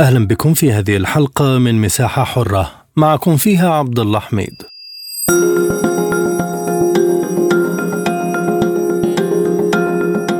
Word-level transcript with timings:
أهلا 0.00 0.26
بكم 0.26 0.54
في 0.54 0.72
هذه 0.72 0.96
الحلقة 0.96 1.58
من 1.58 1.80
مساحة 1.80 2.24
حرة. 2.24 2.70
معكم 2.96 3.36
فيها 3.36 3.70
عبد 3.70 3.98
الله 3.98 4.18
حميد. 4.18 4.62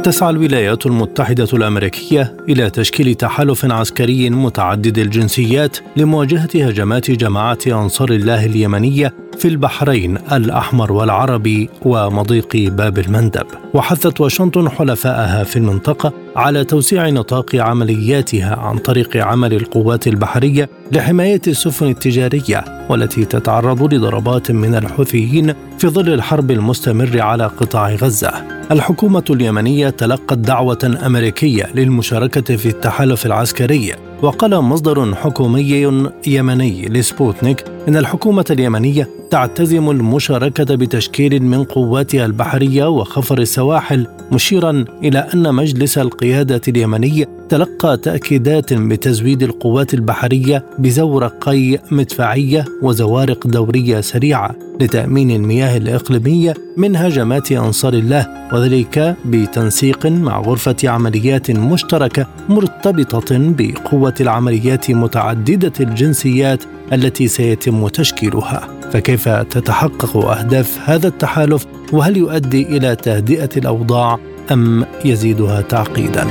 تسعى 0.03 0.31
الولايات 0.31 0.87
المتحدة 0.87 1.49
الأمريكية 1.53 2.37
إلى 2.49 2.71
تشكيل 2.71 3.15
تحالف 3.15 3.65
عسكري 3.65 4.31
متعدد 4.31 4.99
الجنسيات 4.99 5.77
لمواجهة 5.97 6.49
هجمات 6.55 7.11
جماعة 7.11 7.59
أنصار 7.67 8.11
الله 8.11 8.47
اليمنية 8.47 9.15
في 9.39 9.49
البحرين 9.49 10.19
الأحمر 10.33 10.93
والعربي 10.93 11.69
ومضيق 11.83 12.57
باب 12.57 12.99
المندب. 12.99 13.47
وحثت 13.75 14.21
واشنطن 14.21 14.69
حلفائها 14.69 15.45
في 15.45 15.57
المنطقة 15.57 16.13
على 16.37 16.65
توسيع 16.65 17.09
نطاق 17.09 17.57
عملياتها 17.57 18.57
عن 18.57 18.79
طريق 18.79 19.17
عمل 19.17 19.55
القوات 19.55 20.07
البحرية 20.07 20.69
لحماية 20.93 21.41
السفن 21.47 21.87
التجارية 21.87 22.65
والتي 22.89 23.25
تتعرض 23.25 23.95
لضربات 23.95 24.51
من 24.51 24.75
الحوثيين 24.75 25.55
في 25.79 25.89
ظل 25.89 26.15
الحرب 26.15 26.51
المستمر 26.51 27.21
على 27.21 27.45
قطاع 27.47 27.95
غزة. 27.95 28.61
الحكومة 28.71 29.25
اليمنية 29.31 29.90
تلقت 29.91 30.39
دعوة 30.39 30.99
أمريكية 31.07 31.71
للمشاركة 31.75 32.57
في 32.57 32.69
التحالف 32.69 33.27
العسكري. 33.27 34.10
وقال 34.23 34.61
مصدر 34.61 35.15
حكومي 35.15 36.09
يمني 36.27 36.89
لسبوتنيك 36.89 37.65
إن 37.89 37.97
الحكومة 37.97 38.45
اليمنية 38.51 39.09
تعتزم 39.31 39.91
المشاركة 39.91 40.75
بتشكيل 40.75 41.43
من 41.43 41.65
قواتها 41.65 42.27
البحرية 42.27 42.89
وخفر 42.89 43.39
السواحل 43.39 44.07
مشيرا 44.33 44.85
إلى 45.03 45.19
أن 45.19 45.55
مجلس 45.55 45.99
القيادة 45.99 46.61
اليمني 46.69 47.27
تلقى 47.49 47.97
تأكيدات 47.97 48.75
بتزويد 48.75 49.43
القوات 49.43 49.95
البحرية 49.95 50.65
بزورقي 50.79 51.79
مدفعية 51.91 52.65
وزوارق 52.83 53.47
دورية 53.47 54.01
سريعة 54.01 54.55
لتأمين 54.81 55.31
المياه 55.31 55.77
الإقليمية 55.77 56.55
من 56.77 56.97
هجمات 56.97 57.53
أنصار 57.53 57.93
الله 57.93 58.27
وذلك 58.53 59.17
بتنسيق 59.25 60.07
مع 60.07 60.41
غرفة 60.41 60.77
عمليات 60.85 61.51
مشتركة 61.51 62.27
مرتبطة 62.49 63.39
بقوة 63.39 64.10
العمليات 64.21 64.91
متعددة 64.91 65.73
الجنسيات 65.81 66.65
التي 66.93 67.29
سيتم 67.29 67.89
تشكيلها. 67.89 68.69
فكيف 68.93 69.29
تتحقق 69.29 70.17
أهداف 70.17 70.79
هذا 70.85 71.09
التحالف؟ 71.09 71.67
وهل 71.93 72.17
يؤدي 72.17 72.63
إلى 72.63 72.97
تهدئة 72.97 73.51
الأوضاع؟ 73.57 74.19
أم 74.53 74.87
يزيدها 75.05 75.61
تعقيدا؟ 75.61 76.31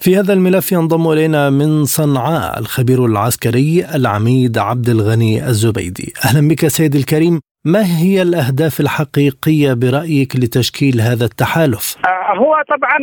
في 0.00 0.16
هذا 0.16 0.32
الملف 0.32 0.72
ينضم 0.72 1.12
إلينا 1.12 1.50
من 1.50 1.84
صنعاء 1.84 2.58
الخبير 2.58 3.06
العسكري 3.06 3.86
العميد 3.94 4.58
عبد 4.58 4.88
الغني 4.88 5.48
الزبيدي. 5.48 6.12
أهلا 6.24 6.48
بك 6.48 6.68
سيد 6.68 6.96
الكريم. 6.96 7.40
ما 7.64 7.98
هي 7.98 8.22
الأهداف 8.22 8.80
الحقيقية 8.80 9.72
برأيك 9.72 10.36
لتشكيل 10.36 11.00
هذا 11.00 11.24
التحالف؟ 11.24 11.96
هو 12.28 12.62
طبعا 12.68 12.98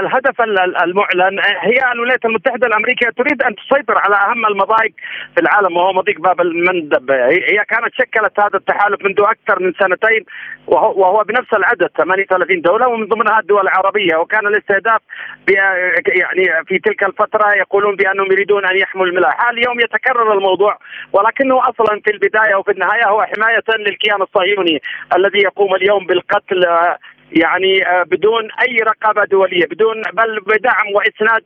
الهدف 0.00 0.40
المعلن. 0.84 1.40
هي 1.60 1.92
الولايات 1.92 2.24
المتحدة 2.24 2.66
الأمريكية 2.66 3.10
تريد 3.10 3.42
أن 3.42 3.54
تسيطر 3.56 3.98
على 3.98 4.16
أهم 4.16 4.46
المضايق 4.46 4.92
في 5.34 5.40
العالم 5.40 5.76
وهو 5.76 5.92
مضيق 5.92 6.20
باب 6.20 6.40
المندب. 6.40 7.10
هي 7.10 7.64
كانت 7.68 7.94
شكلت 7.94 8.40
هذا 8.40 8.56
التحالف 8.56 9.04
منذ 9.04 9.20
أكثر 9.20 9.62
من 9.62 9.72
سنتين 9.72 10.24
وهو 10.66 11.24
بنفس 11.24 11.54
العدد 11.54 11.90
38 11.96 12.60
دولة 12.60 12.88
ومن 12.88 13.06
ضمنها 13.06 13.40
الدول 13.40 13.62
العربية. 13.62 14.16
وكان 14.16 14.46
الاستهداف 14.46 15.00
يعني 15.48 16.64
في 16.66 16.78
تلك 16.78 17.04
الفترة 17.04 17.52
يقولون 17.56 17.96
بأنهم 17.96 18.32
يريدون 18.32 18.64
أن 18.64 18.76
يحموا 18.76 19.06
الملاحة. 19.06 19.50
اليوم 19.50 19.80
يتكرر 19.80 20.32
الموضوع 20.32 20.78
ولكنه 21.12 21.60
أصلا 21.68 22.00
في 22.04 22.10
البداية 22.10 22.54
وفي 22.54 22.70
النهاية 22.70 23.08
هو 23.08 23.22
حماية 23.22 23.62
للكيان 23.78 24.22
الصهيوني 24.22 24.82
الذي 25.16 25.38
يقوم 25.38 25.74
اليوم 25.74 26.06
بالقتل 26.06 26.64
يعني 27.32 27.86
آه، 27.86 28.02
بدون 28.02 28.48
أي 28.52 28.76
رقابة 28.76 29.24
دولية 29.24 29.66
بدون 29.66 30.02
بل 30.12 30.40
بدعم 30.40 30.86
وإسناد 30.94 31.42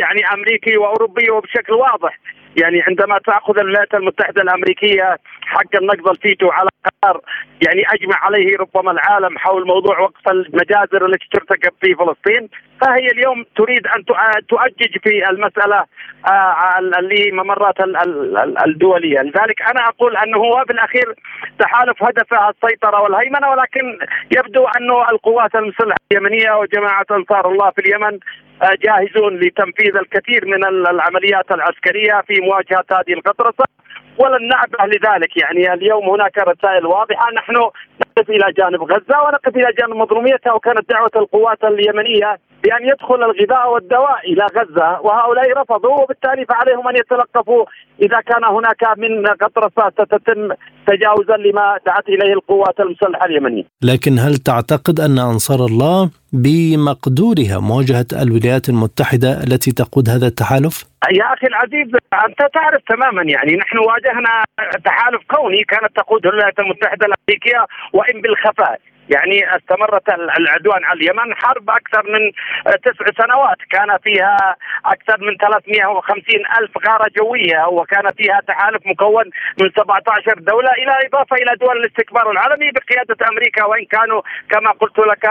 يعني 0.00 0.22
أمريكي 0.34 0.76
وأوروبي 0.76 1.30
وبشكل 1.30 1.72
واضح. 1.72 2.18
يعني 2.56 2.82
عندما 2.82 3.18
تأخذ 3.18 3.58
الولايات 3.58 3.94
المتحدة 3.94 4.42
الأمريكية 4.42 5.18
حق 5.42 5.76
النقض 5.80 6.08
الفيتو 6.08 6.50
على 6.50 6.68
قرار 7.02 7.20
يعني 7.66 7.82
أجمع 7.94 8.16
عليه 8.16 8.56
ربما 8.56 8.90
العالم 8.90 9.38
حول 9.38 9.66
موضوع 9.66 10.00
وقف 10.00 10.28
المجازر 10.28 11.06
التي 11.06 11.26
ترتكب 11.32 11.72
في 11.80 11.94
فلسطين. 11.94 12.48
فهي 12.80 13.06
اليوم 13.06 13.44
تريد 13.56 13.86
أن 13.86 14.04
تؤجج 14.48 14.98
في 15.02 15.30
المسألة 15.30 15.84
آه، 16.28 16.78
اللي 16.78 17.30
ممرات 17.32 17.74
الدولية، 18.66 19.20
لذلك 19.20 19.62
أنا 19.62 19.88
أقول 19.88 20.16
أنه 20.16 20.38
هو 20.38 20.64
بالاخير 20.68 21.14
تحالف 21.58 22.02
هدفه 22.02 22.48
السيطرة 22.48 23.02
والهيمنة 23.02 23.50
ولكن 23.50 23.98
يبدو 24.36 24.66
أنه 24.66 25.10
القوات 25.10 25.54
المسلحة 25.54 25.96
اليمنية 26.12 26.52
وجماعة 26.52 27.06
أنصار 27.10 27.50
الله 27.52 27.70
في 27.70 27.80
اليمن 27.80 28.18
جاهزون 28.62 29.36
لتنفيذ 29.36 29.96
الكثير 29.96 30.46
من 30.46 30.64
العمليات 30.64 31.50
العسكرية 31.50 32.22
في 32.26 32.40
مواجهة 32.40 32.84
هذه 32.90 33.12
القطرسه 33.12 33.64
ولن 34.18 34.48
نعبه 34.48 34.86
لذلك. 34.86 35.36
يعني 35.36 35.72
اليوم 35.72 36.08
هناك 36.08 36.38
رسائل 36.38 36.86
واضحة. 36.86 37.32
نحن 37.32 37.56
نقف 38.18 38.30
إلى 38.30 38.52
جانب 38.58 38.82
غزة 38.82 39.22
ونقف 39.24 39.56
إلى 39.56 39.72
جانب 39.78 39.96
مظلوميتها 39.96 40.52
وكانت 40.52 40.90
دعوة 40.90 41.10
القوات 41.16 41.64
اليمنية 41.64 42.38
بأن 42.62 42.88
يدخل 42.88 43.14
الغذاء 43.14 43.72
والدواء 43.72 44.32
إلى 44.32 44.44
غزة 44.56 45.00
وهؤلاء 45.00 45.58
رفضوا 45.60 46.02
وبالتالي 46.02 46.44
فعليهم 46.46 46.88
أن 46.88 46.96
يتلقفوا 46.96 47.64
إذا 48.02 48.20
كان 48.20 48.44
هناك 48.44 48.98
من 48.98 49.26
قطرة 49.26 49.90
ستتم 49.90 50.48
تجاوزا 50.86 51.36
لما 51.36 51.78
دعت 51.86 52.08
إليه 52.08 52.32
القوات 52.32 52.80
المسلحة 52.80 53.26
اليمنية. 53.26 53.64
لكن 53.82 54.18
هل 54.18 54.36
تعتقد 54.36 55.00
أن 55.00 55.18
أنصار 55.18 55.60
الله 55.66 56.10
بمقدورها 56.32 57.58
مواجهة 57.60 58.06
الولايات 58.22 58.68
المتحدة 58.68 59.30
التي 59.46 59.72
تقود 59.72 60.08
هذا 60.08 60.26
التحالف؟ 60.26 60.84
يا 61.10 61.24
أخي 61.34 61.46
العزيز 61.46 61.88
أنت 62.28 62.38
تعرف 62.54 62.82
تماما 62.88 63.22
يعني 63.22 63.56
نحن 63.56 63.78
واجهنا 63.78 64.44
تحالف 64.84 65.22
كوني 65.34 65.64
كانت 65.64 65.96
تقوده 65.96 66.30
الولايات 66.30 66.58
المتحدة 66.58 67.06
الأمريكية 67.06 67.66
وان 68.08 68.20
بالخفاء. 68.20 68.80
يعني 69.10 69.56
استمرت 69.56 70.08
العدوان 70.38 70.84
على 70.84 71.00
اليمن. 71.00 71.34
حرب 71.34 71.70
أكثر 71.70 72.02
من 72.12 72.32
تسع 72.84 73.24
سنوات. 73.24 73.56
كان 73.70 73.98
فيها 73.98 74.56
أكثر 74.84 75.16
من 75.20 75.36
350 75.36 76.42
ألف 76.58 76.70
غارة 76.88 77.10
جوية 77.18 77.66
وكان 77.66 78.12
فيها 78.16 78.40
تحالف 78.48 78.86
مكون 78.86 79.24
من 79.60 79.70
17 79.70 80.38
دولة 80.38 80.70
إلى 80.70 80.92
إضافة 81.06 81.36
إلى 81.36 81.56
دول 81.60 81.76
الاستكبار 81.76 82.30
العالمي 82.30 82.70
بقيادة 82.70 83.16
أمريكا 83.30 83.64
وإن 83.64 83.84
كانوا 83.84 84.22
كما 84.50 84.70
قلت 84.70 84.98
لك 84.98 85.30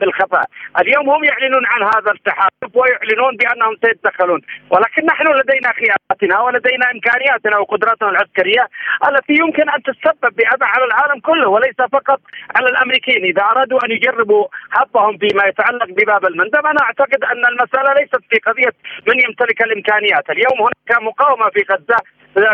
بالخفاء. 0.00 0.44
اليوم 0.80 1.10
هم 1.10 1.24
يعلنون 1.24 1.66
عن 1.66 1.82
هذا 1.82 2.10
التحالف 2.10 2.70
ويعلنون 2.74 3.36
بأنهم 3.36 3.76
سيتدخلون. 3.84 4.40
ولكن 4.70 5.06
نحن 5.06 5.26
لدينا 5.26 5.72
خياراتنا 5.72 6.40
ولدينا 6.40 6.90
إمكانياتنا 6.90 7.58
وقدراتنا 7.58 8.08
العسكرية 8.08 8.68
التي 9.08 9.32
يمكن 9.32 9.70
أن 9.70 9.82
تسبب 9.82 10.34
بأذى 10.36 10.64
على 10.64 10.84
العالم 10.84 11.20
كله 11.20 11.48
وليس 11.48 11.76
فقط 11.92 12.20
على 12.56 12.68
الأمريكي 12.68 13.11
المشركين 13.12 13.24
إذا 13.24 13.42
أرادوا 13.42 13.84
أن 13.84 13.90
يجربوا 13.90 14.46
حظهم 14.70 15.18
فيما 15.18 15.44
يتعلق 15.46 15.88
بباب 15.88 16.24
المندب 16.24 16.66
أنا 16.66 16.82
أعتقد 16.82 17.24
أن 17.24 17.46
المسألة 17.46 17.94
ليست 18.00 18.20
في 18.30 18.38
قضية 18.38 18.72
من 19.08 19.20
يمتلك 19.24 19.62
الإمكانيات، 19.62 20.30
اليوم 20.30 20.58
هناك 20.60 21.02
مقاومة 21.02 21.50
في 21.50 21.60
غزة 21.70 21.96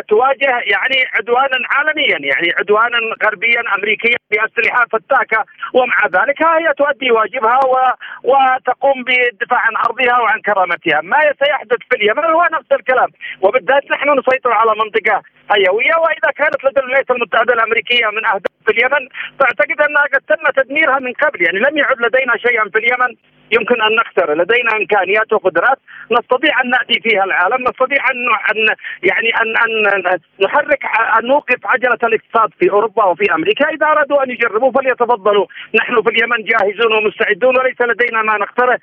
تواجه 0.08 0.50
يعني 0.74 0.98
عدوانا 1.14 1.58
عالميا 1.70 2.18
يعني 2.20 2.52
عدوانا 2.58 2.98
غربيا 3.24 3.62
امريكيا 3.78 4.16
بأسلحة 4.30 4.86
فتاكة 4.92 5.44
ومع 5.74 6.06
ذلك 6.06 6.42
هي 6.42 6.74
تؤدي 6.78 7.10
واجبها 7.10 7.60
و... 7.66 7.76
وتقوم 8.24 9.04
بالدفاع 9.04 9.60
عن 9.60 9.76
أرضها 9.76 10.18
وعن 10.18 10.40
كرامتها، 10.40 11.00
ما 11.00 11.18
سيحدث 11.44 11.78
في 11.90 11.96
اليمن 11.96 12.24
هو 12.24 12.48
نفس 12.52 12.72
الكلام، 12.72 13.08
وبالذات 13.42 13.90
نحن 13.90 14.18
نسيطر 14.18 14.52
على 14.52 14.70
منطقة 14.70 15.22
حيويه 15.50 15.96
وإذا 15.96 16.30
كانت 16.36 16.64
لدى 16.64 16.80
الولايات 16.80 17.10
المتحدة 17.10 17.54
الأمريكية 17.54 18.06
من 18.06 18.26
أهداف 18.26 18.52
في 18.66 18.72
اليمن 18.72 19.08
فأعتقد 19.40 19.80
أنها 19.80 20.02
قد 20.02 20.20
تم 20.28 20.62
تدميرها 20.62 20.98
من 20.98 21.12
قبل. 21.12 21.42
يعني 21.42 21.58
لم 21.58 21.78
يعد 21.78 21.96
لدينا 22.00 22.36
شيئا 22.36 22.64
في 22.72 22.78
اليمن. 22.78 23.16
يمكن 23.52 23.82
أن 23.82 23.94
نخسر 23.94 24.34
لدينا 24.34 24.76
إمكانيات 24.76 25.32
وقدرات 25.32 25.78
نستطيع 26.10 26.60
أن 26.64 26.70
نأتي 26.70 27.00
فيها 27.00 27.24
العالم 27.24 27.68
نستطيع 27.68 27.98
أن 28.10 28.66
يعني 29.02 29.30
ان 29.40 29.56
أن 29.56 30.18
نحرك 30.40 30.84
أن 31.18 31.26
نوقف 31.26 31.66
عجلة 31.66 31.98
الاقتصاد 32.02 32.50
في 32.60 32.70
أوروبا 32.70 33.04
وفي 33.04 33.34
أمريكا. 33.34 33.68
إذا 33.68 33.86
أرادوا 33.86 34.24
أن 34.24 34.30
يجربوا 34.30 34.72
فليتفضلوا. 34.72 35.46
نحن 35.74 36.02
في 36.02 36.08
اليمن 36.10 36.44
جاهزون 36.44 36.94
ومستعدون 36.94 37.58
وليس 37.58 37.80
لدينا 37.80 38.22
ما 38.22 38.38
نختاره. 38.38 38.78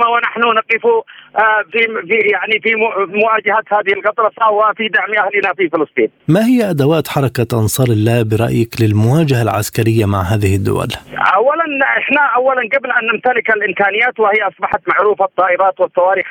ونحن 0.00 0.40
نقف 0.40 0.86
آه، 0.86 1.62
في 1.72 1.78
في 2.08 2.14
يعني 2.32 2.60
في 2.62 2.74
مواجهة 3.20 3.64
هذه 3.72 3.92
الغطرسه 3.92 4.50
وفي 4.50 4.88
دعم 4.88 5.26
أهلنا 5.26 5.54
في 5.54 5.68
فلسطين. 5.68 6.10
ما 6.28 6.46
هي 6.46 6.70
أدوات 6.70 7.08
حركة 7.08 7.46
أنصار 7.52 7.86
الله 7.86 8.22
برأيك 8.22 8.72
للمواجهة 8.80 9.42
العسكرية 9.42 10.04
مع 10.04 10.22
هذه 10.22 10.56
الدول؟ 10.56 10.88
اولا 11.36 11.64
إحنا 11.98 12.20
اولا 12.36 12.62
قبل 12.74 12.90
أن 12.90 13.06
نمتلك 13.12 13.50
الإمكانيات 13.50 14.20
وهي 14.20 14.40
أصبحت 14.42 14.80
معروفة 14.88 15.24
الطائرات 15.24 15.80
والصواريخ 15.80 16.26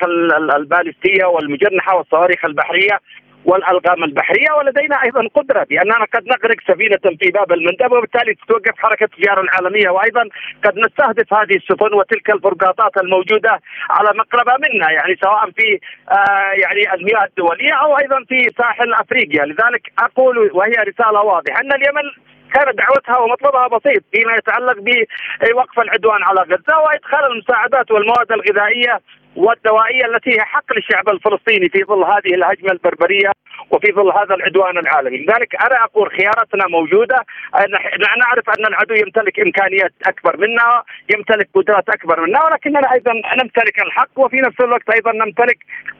البالستية 0.56 1.24
والمجنحة 1.24 1.96
والصواريخ 1.96 2.44
البحرية 2.44 3.00
والألغام 3.44 4.04
البحرية 4.04 4.52
ولدينا 4.58 5.02
أيضا 5.04 5.28
قدرة 5.34 5.66
بأننا 5.70 6.06
قد 6.14 6.26
نغرق 6.26 6.56
سفينة 6.68 7.16
في 7.20 7.30
باب 7.30 7.52
المندب 7.52 7.92
وبالتالي 7.92 8.34
تتوقف 8.34 8.78
حركة 8.78 9.04
التجاره 9.04 9.40
العالمية. 9.40 9.88
وأيضا 9.90 10.28
قد 10.64 10.78
نستهدف 10.78 11.34
هذه 11.34 11.56
السفن 11.56 11.94
وتلك 11.94 12.30
الفرقاطات 12.30 12.96
الموجودة 12.96 13.60
على 13.90 14.18
مقربة 14.18 14.52
منا 14.64 14.90
يعني 14.90 15.16
سواء 15.22 15.50
في 15.50 15.78
آه 16.10 16.52
يعني 16.62 16.94
المياه 16.94 17.24
الدولية 17.24 17.72
أو 17.72 17.98
أيضا 17.98 18.24
في 18.28 18.50
ساحل 18.58 18.94
أفريقيا. 18.94 19.44
لذلك 19.44 19.92
أقول 19.98 20.50
وهي 20.52 20.72
رسالة 20.72 21.20
واضحة 21.22 21.60
أن 21.60 21.72
اليمن 21.72 22.10
كانت 22.54 22.78
دعوتها 22.78 23.18
ومطلبها 23.18 23.68
بسيط 23.68 24.02
فيما 24.12 24.34
يتعلق 24.34 24.76
بوقف 24.78 25.80
العدوان 25.80 26.22
على 26.22 26.40
غزة 26.40 26.78
وإدخال 26.78 27.32
المساعدات 27.32 27.90
والمواد 27.90 28.32
الغذائية 28.32 29.00
والدوائية 29.36 30.04
التي 30.06 30.30
هي 30.30 30.40
حق 30.40 30.72
للشعب 30.72 31.08
الفلسطيني 31.08 31.68
في 31.68 31.84
ظل 31.84 32.04
هذه 32.04 32.34
الهجمة 32.34 32.72
البربرية 32.72 33.30
وفي 33.70 33.92
ظل 33.92 34.12
هذا 34.12 34.34
العدوان 34.34 34.78
العالمي، 34.78 35.16
لذلك 35.16 35.54
أنا 35.64 35.84
أقول 35.84 36.10
خياراتنا 36.10 36.66
موجودة، 36.68 37.16
نحن 37.54 38.18
نعرف 38.18 38.50
أن 38.58 38.66
العدو 38.66 38.94
يمتلك 38.94 39.40
إمكانيات 39.40 39.92
أكبر 40.06 40.36
منا، 40.36 40.82
يمتلك 41.14 41.48
قدرات 41.54 41.88
أكبر 41.88 42.20
منا، 42.20 42.44
ولكننا 42.44 42.92
أيضا 42.92 43.12
نمتلك 43.12 43.82
الحق 43.82 44.18
وفي 44.18 44.36
نفس 44.36 44.60
الوقت 44.60 44.90
أيضا 44.90 45.12
نمتلك 45.12 45.58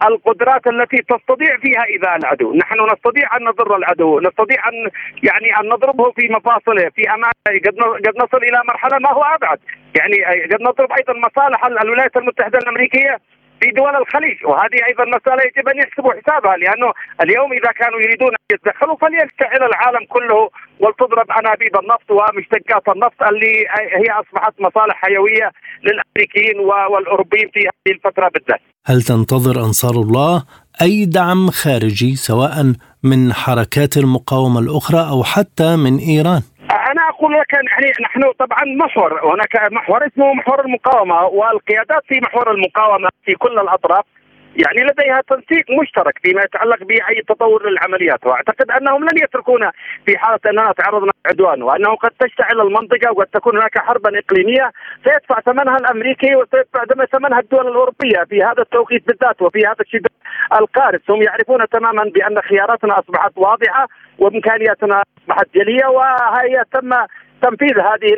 القدرات 0.09 0.67
التي 0.67 0.97
تستطيع 0.97 1.59
فيها 1.59 1.85
إيذاء 1.85 2.17
العدو، 2.17 2.55
نحن 2.55 2.87
نستطيع 2.93 3.37
أن 3.37 3.45
نضر 3.45 3.77
العدو، 3.77 4.21
نستطيع 4.21 4.69
أن 4.69 4.91
يعني 5.23 5.61
أن 5.61 5.69
نضربه 5.69 6.11
في 6.11 6.29
مفاصله، 6.29 6.91
في 6.97 7.11
أمان 7.15 7.33
قد 7.49 7.79
قد 8.07 8.17
نصل 8.17 8.37
إلى 8.37 8.63
مرحلة 8.69 8.99
ما 8.99 9.13
هو 9.13 9.23
أبعد، 9.23 9.59
يعني 9.99 10.45
قد 10.53 10.63
نضرب 10.63 10.93
أيضا 10.93 11.15
مصالح 11.29 11.65
الولايات 11.67 12.17
المتحدة 12.17 12.59
الأمريكية 12.59 13.21
في 13.61 13.71
دول 13.71 13.97
الخليج 14.03 14.39
وهذه 14.45 14.79
أيضا 14.91 15.05
مسألة 15.17 15.43
يجب 15.49 15.69
أن 15.69 15.79
يحسبوا 15.79 16.13
حسابها 16.19 16.57
لأنه 16.57 16.93
اليوم 17.23 17.53
إذا 17.53 17.71
كانوا 17.81 18.01
يريدون 18.01 18.29
أن 18.29 18.45
يتدخلوا 18.55 18.97
فليشتعل 18.97 19.63
العالم 19.71 20.05
كله 20.09 20.51
ولتضرب 20.81 21.29
أنابيب 21.41 21.77
النفط 21.83 22.09
ومشتقات 22.11 22.89
النفط 22.95 23.23
اللي 23.31 23.55
هي 24.01 24.11
أصبحت 24.23 24.55
مصالح 24.61 24.95
حيوية 24.95 25.51
للأمريكيين 25.87 26.59
والأوروبيين 26.91 27.49
في 27.55 27.61
هذه 27.61 27.95
الفترة 27.97 28.29
بالذات. 28.35 28.61
هل 28.87 29.03
تنتظر 29.03 29.65
أنصار 29.67 29.95
الله 30.05 30.45
أي 30.83 31.05
دعم 31.05 31.51
خارجي 31.51 32.17
سواء 32.17 32.73
من 33.03 33.33
حركات 33.33 33.97
المقاومة 33.97 34.61
الأخرى 34.61 35.01
أو 35.11 35.25
حتى 35.25 35.77
من 35.77 35.99
إيران؟ 35.99 36.43
أنا 36.75 37.09
أقول 37.09 37.33
لك 37.33 37.53
يعني 37.53 37.93
نحن 38.03 38.33
طبعا 38.39 38.65
محور. 38.65 39.35
هناك 39.35 39.73
محور 39.73 40.07
اسمه 40.07 40.35
محور 40.35 40.61
المقاومة 40.65 41.23
والقيادات 41.27 42.03
في 42.09 42.21
محور 42.21 42.51
المقاومة 42.51 43.09
في 43.25 43.33
كل 43.35 43.59
الأطراف 43.59 44.05
يعني 44.57 44.85
لديها 44.85 45.21
تنسيق 45.29 45.65
مشترك 45.81 46.19
فيما 46.23 46.43
يتعلق 46.43 46.85
بأي 46.85 47.23
تطور 47.29 47.71
للعمليات. 47.71 48.27
وأعتقد 48.27 48.71
أنهم 48.71 49.03
لن 49.03 49.23
يتركونا 49.23 49.73
في 50.07 50.19
حالة 50.19 50.41
أننا 50.47 50.73
تعرضنا 50.73 51.13
لعدوان 51.27 51.63
وأنه 51.63 51.95
قد 51.95 52.11
تشتعل 52.11 52.61
المنطقة 52.61 53.13
وقد 53.13 53.27
تكون 53.27 53.57
هناك 53.57 53.79
حربا 53.79 54.19
إقليمية. 54.19 54.73
سيدفع 55.05 55.41
ثمنها 55.41 55.77
الأمريكي 55.77 56.37
وسيدفع 56.37 56.85
ثمنها 57.13 57.41
الدول 57.41 57.69
الأوروبية 57.69 58.25
في 58.29 58.43
هذا 58.43 58.63
التوقيت 58.63 59.07
بالذات 59.07 59.43
وفي 59.43 59.59
هذا 59.59 59.81
الشدة 59.81 60.11
القارس 60.53 61.01
هم 61.11 61.23
يعرفون 61.23 61.69
تماما 61.69 62.05
بأن 62.15 62.41
خياراتنا 62.41 62.99
أصبحت 62.99 63.33
واضحة 63.37 63.87
وإمكانياتنا 64.19 65.03
أصبحت 65.19 65.47
جلية 65.55 65.87
وهي 65.87 66.65
تم 66.73 66.91
تنفيذ 67.43 67.79
هذه 67.79 68.15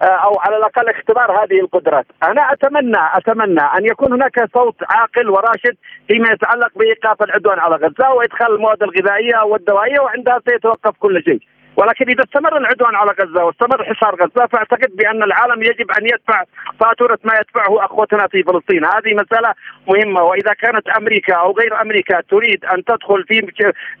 أو 0.00 0.40
على 0.40 0.56
الأقل 0.56 0.88
اختبار 0.88 1.44
هذه 1.44 1.60
القدرات، 1.60 2.06
أنا 2.22 2.52
أتمنى 2.52 2.98
أتمنى 3.14 3.60
أن 3.60 3.84
يكون 3.84 4.12
هناك 4.12 4.50
صوت 4.54 4.76
عاقل 4.90 5.30
وراشد 5.30 5.76
فيما 6.08 6.28
يتعلق 6.32 6.78
بإيقاف 6.78 7.22
العدوان 7.22 7.58
على 7.58 7.76
غزة 7.76 8.12
وإدخال 8.12 8.54
المواد 8.54 8.82
الغذائية 8.82 9.44
والدوائية 9.44 10.00
وعندها 10.00 10.40
سيتوقف 10.48 10.98
كل 10.98 11.22
شيء. 11.22 11.40
ولكن 11.76 12.08
إذا 12.08 12.24
استمر 12.24 12.56
العدوان 12.56 12.94
على 12.94 13.10
غزة 13.20 13.44
واستمر 13.44 13.84
حصار 13.84 14.14
غزة 14.14 14.46
فأعتقد 14.46 14.96
بأن 14.96 15.22
العالم 15.22 15.62
يجب 15.62 15.90
أن 15.90 16.04
يدفع 16.04 16.44
فاتورة 16.80 17.18
ما 17.24 17.34
يدفعه 17.34 17.84
أخوتنا 17.84 18.26
في 18.28 18.42
فلسطين، 18.42 18.84
هذه 18.84 19.14
مسألة 19.14 19.54
مهمة 19.88 20.22
وإذا 20.22 20.52
كانت 20.52 20.88
أمريكا 20.88 21.34
أو 21.34 21.52
غير 21.52 21.80
أمريكا 21.82 22.20
تريد 22.20 22.64
أن 22.64 22.84
تدخل 22.84 23.24
في 23.24 23.34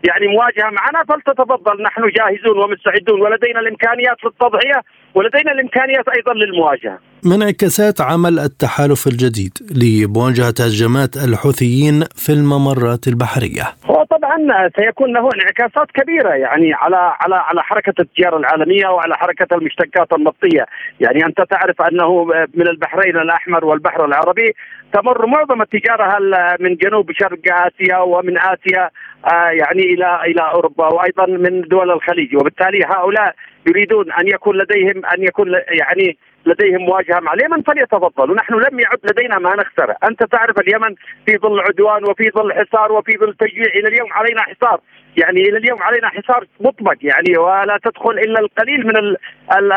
يعني 0.08 0.26
مواجهة 0.26 0.70
معنا 0.70 1.04
فلتتفضل 1.04 1.82
نحن 1.82 2.02
جاهزون 2.08 2.58
ومستعدون 2.58 3.20
ولدينا 3.20 3.60
الإمكانيات 3.60 4.24
للتضحية 4.24 4.82
ولدينا 5.14 5.52
الإمكانيات 5.52 6.08
أيضا 6.08 6.34
للمواجهة. 6.34 7.11
من 7.24 7.42
انعكاسات 7.42 8.00
عمل 8.00 8.38
التحالف 8.38 9.06
الجديد 9.06 9.52
لمواجهة 9.82 10.54
هجمات 10.60 11.16
الحوثيين 11.16 12.04
في 12.14 12.32
الممرات 12.32 13.08
البحرية. 13.08 13.64
هو 13.84 14.04
طبعا 14.04 14.36
سيكون 14.78 15.12
له 15.12 15.28
انعكاسات 15.34 15.88
كبيرة 15.94 16.30
يعني 16.30 16.74
على 16.74 16.96
على 16.96 17.34
على 17.34 17.62
حركة 17.62 17.94
التجاره 18.00 18.36
العالمية 18.36 18.86
وعلى 18.86 19.14
حركة 19.16 19.56
المشتقات 19.56 20.12
النفطيه، 20.12 20.66
يعني 21.00 21.26
أنت 21.26 21.40
تعرف 21.50 21.82
أنه 21.82 22.24
من 22.54 22.68
البحرين 22.68 23.16
الأحمر 23.16 23.64
والبحر 23.64 24.04
العربي 24.04 24.54
تمر 24.92 25.26
معظم 25.26 25.62
التجارة 25.62 26.18
من 26.60 26.76
جنوب 26.76 27.12
شرق 27.12 27.40
آسيا 27.48 27.98
ومن 27.98 28.38
آسيا 28.38 28.90
آه، 29.26 29.50
يعني 29.50 29.82
إلى 29.82 30.20
إلى 30.26 30.42
أوروبا 30.54 30.86
وأيضا 30.86 31.26
من 31.26 31.60
دول 31.60 31.90
الخليج 31.90 32.36
وبالتالي 32.36 32.84
هؤلاء 32.84 33.34
يريدون 33.66 34.12
أن 34.12 34.28
يكون 34.28 34.56
لديهم 34.56 35.06
أن 35.06 35.22
يكون 35.22 35.48
يعني 35.80 36.18
لديهم 36.46 36.80
مواجهه 36.82 37.20
مع 37.20 37.32
اليمن 37.32 37.62
فليتفضل. 37.62 38.30
ونحن 38.30 38.54
لم 38.54 38.80
يعد 38.80 38.98
لدينا 39.10 39.38
ما 39.38 39.56
نخسره، 39.56 39.96
أنت 40.08 40.22
تعرف 40.24 40.58
اليمن 40.58 40.94
في 41.26 41.38
ظل 41.38 41.60
عدوان 41.60 42.04
وفي 42.04 42.30
ظل 42.30 42.52
حصار 42.52 42.92
وفي 42.92 43.12
ظل 43.18 43.34
تجويع 43.34 43.70
إلى 43.74 43.88
اليوم 43.88 44.12
علينا 44.12 44.42
حصار، 44.42 44.80
يعني 45.16 45.40
إلى 45.40 45.58
اليوم 45.58 45.82
علينا 45.82 46.08
حصار 46.08 46.46
مطبق 46.60 46.96
يعني 47.02 47.38
ولا 47.38 47.78
تدخل 47.84 48.10
إلا 48.10 48.40
القليل 48.40 48.86
من 48.86 49.16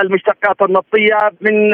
المشتقات 0.03 0.62
النفطيه 0.62 1.17
من 1.41 1.72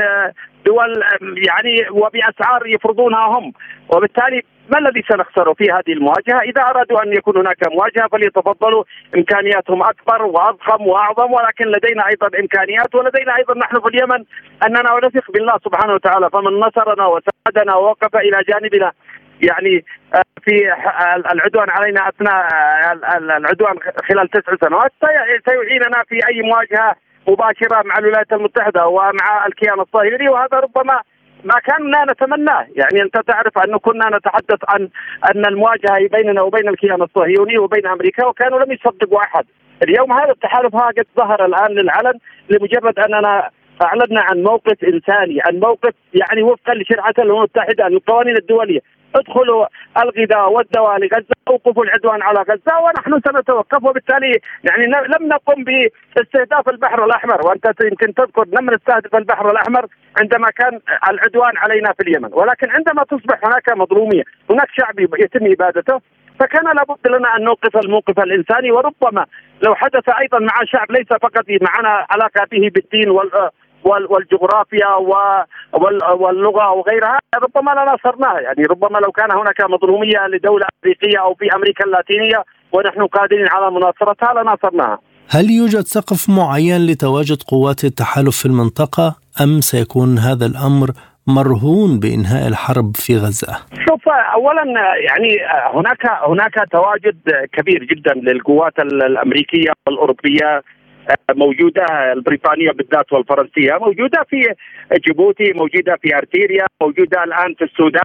دول 0.65 1.03
يعني 1.49 1.85
وبأسعار 1.91 2.67
يفرضونها 2.67 3.27
هم. 3.27 3.53
وبالتالي 3.89 4.41
ما 4.69 4.79
الذي 4.79 5.01
سنخسره 5.09 5.53
في 5.53 5.63
هذه 5.71 5.93
المواجهة؟ 5.93 6.39
إذا 6.39 6.61
أرادوا 6.61 7.03
أن 7.03 7.13
يكون 7.13 7.37
هناك 7.37 7.57
مواجهة 7.71 8.07
فليتفضلوا 8.11 8.83
إمكانياتهم 9.15 9.83
أكبر 9.83 10.23
وأضخم 10.23 10.87
وأعظم 10.87 11.33
ولكن 11.33 11.65
لدينا 11.65 12.07
أيضا 12.07 12.39
إمكانيات 12.39 12.95
ولدينا 12.95 13.37
أيضا 13.37 13.53
نحن 13.57 13.79
في 13.79 13.87
اليمن 13.87 14.23
أننا 14.67 14.99
نثق 15.03 15.31
بالله 15.31 15.57
سبحانه 15.65 15.93
وتعالى 15.93 16.29
فمن 16.29 16.59
نصرنا 16.59 17.05
وساعدنا 17.05 17.75
ووقف 17.75 18.15
إلى 18.15 18.37
جانبنا 18.49 18.91
يعني 19.41 19.85
آه، 20.15 20.23
في 20.41 20.73
العدوان 21.33 21.69
علينا 21.69 22.09
أثناء 22.09 22.47
العدوان 23.37 23.75
خلال 24.09 24.29
تسع 24.29 24.55
سنوات 24.67 24.91
سيعيننا 25.45 26.03
في 26.09 26.15
أي 26.29 26.41
مواجهة 26.41 26.95
مباشرة 27.27 27.81
مع 27.85 27.97
الولايات 27.97 28.33
المتحدة 28.33 28.87
ومع 28.87 29.45
الكيان 29.47 29.79
الصهيوني 29.79 30.29
وهذا 30.29 30.59
ربما 30.59 31.01
ما 31.43 31.55
كنا 31.65 32.05
نتمناه. 32.11 32.67
يعني 32.75 33.01
أنت 33.01 33.17
تعرف 33.27 33.57
أنه 33.57 33.79
كنا 33.79 34.17
نتحدث 34.17 34.59
عن 34.67 34.89
أن 35.35 35.45
المواجهة 35.45 36.07
بيننا 36.11 36.41
وبين 36.41 36.69
الكيان 36.69 37.01
الصهيوني 37.01 37.57
وبين 37.57 37.87
أمريكا 37.87 38.25
وكانوا 38.25 38.59
لم 38.59 38.71
يصدقوا 38.71 39.19
أحد. 39.19 39.45
اليوم 39.83 40.11
هذا 40.11 40.31
التحالف 40.31 40.75
ها 40.75 40.87
قد 40.87 41.05
ظهر 41.17 41.45
الآن 41.45 41.71
للعلن 41.71 42.19
لمجرد 42.49 42.99
أننا 42.99 43.49
اعلنا 43.81 44.21
عن 44.21 44.43
موقف 44.43 44.83
إنساني 44.83 45.41
عن 45.41 45.59
موقف 45.59 45.93
يعني 46.13 46.43
وفقا 46.43 46.73
لشرعة 46.73 47.13
الأمم 47.19 47.37
المتحدة 47.37 47.87
القوانين 47.87 48.37
الدولية. 48.37 48.79
ادخلوا 49.15 49.65
الغذاء 49.97 50.51
والدواء 50.51 50.99
لغزة 50.99 51.35
اوقفوا 51.47 51.83
العدوان 51.83 52.21
على 52.21 52.39
غزة 52.39 52.79
ونحن 52.83 53.21
سنتوقف. 53.25 53.83
وبالتالي 53.83 54.39
يعني 54.63 54.85
لم 54.85 55.27
نقم 55.27 55.63
باستهداف 55.63 56.69
البحر 56.69 57.05
الأحمر. 57.05 57.47
وأنت 57.47 57.73
يمكن 57.83 58.13
تذكر 58.13 58.45
لم 58.47 58.69
نستهدف 58.69 59.15
البحر 59.15 59.51
الأحمر 59.51 59.85
عندما 60.17 60.49
كان 60.49 60.79
العدوان 61.09 61.57
علينا 61.57 61.93
في 61.93 62.03
اليمن 62.03 62.29
ولكن 62.33 62.69
عندما 62.69 63.03
تصبح 63.03 63.39
هناك 63.45 63.69
مظلومية 63.77 64.23
هناك 64.49 64.67
شعب 64.77 64.99
يتم 64.99 65.51
ابادته 65.51 66.01
فكان 66.39 66.65
لابد 66.75 67.07
لنا 67.07 67.35
أن 67.37 67.43
نوقف 67.43 67.77
الموقف 67.77 68.19
الإنساني 68.19 68.71
وربما 68.71 69.25
لو 69.63 69.75
حدث 69.75 70.09
أيضا 70.21 70.39
مع 70.39 70.53
شعب 70.65 70.91
ليس 70.91 71.07
فقط 71.07 71.45
معنا 71.61 72.05
علاقة 72.09 72.47
به 72.51 72.71
بالدين 72.75 73.09
وال 73.09 73.49
والجغرافيا 73.85 74.87
واللغة 76.13 76.63
أو 76.63 76.81
غيرها 76.81 77.19
ربما 77.35 77.71
لناصرناها 77.71 78.39
يعني 78.39 78.63
ربما 78.63 78.97
لو 78.97 79.11
كان 79.11 79.31
هناك 79.31 79.61
مظلومية 79.61 80.27
لدولة 80.27 80.65
أفريقية 80.79 81.19
أو 81.21 81.35
في 81.35 81.55
أمريكا 81.55 81.85
اللاتينية 81.85 82.43
ونحن 82.71 83.07
قادرين 83.07 83.47
على 83.47 83.71
مناصرتها 83.71 84.43
لناصرناها. 84.43 84.99
هل 85.29 85.51
يوجد 85.51 85.81
سقف 85.81 86.29
معين 86.29 86.85
لتواجد 86.85 87.37
قوات 87.47 87.83
التحالف 87.83 88.37
في 88.37 88.45
المنطقة 88.45 89.15
أم 89.43 89.61
سيكون 89.61 90.17
هذا 90.17 90.45
الأمر 90.45 90.89
مرهون 91.27 91.99
بإنهاء 91.99 92.47
الحرب 92.47 92.95
في 92.95 93.17
غزة؟ 93.17 93.53
شوف 93.87 94.03
اولا 94.33 94.63
يعني 95.09 95.37
هناك 95.73 96.03
هناك 96.27 96.53
تواجد 96.71 97.17
كبير 97.53 97.83
جدا 97.83 98.13
للقوات 98.13 98.79
الأمريكية 98.79 99.71
والأوروبية 99.87 100.61
موجودة 101.35 101.85
البريطانية 102.13 102.71
بالذات 102.71 103.13
والفرنسية 103.13 103.77
موجودة 103.81 104.25
في 104.29 104.53
جيبوتي 105.07 105.53
موجودة 105.53 105.97
في 106.01 106.15
أرتيريا 106.15 106.65
موجودة 106.81 107.23
الآن 107.23 107.53
في 107.53 107.63
السودان 107.63 108.03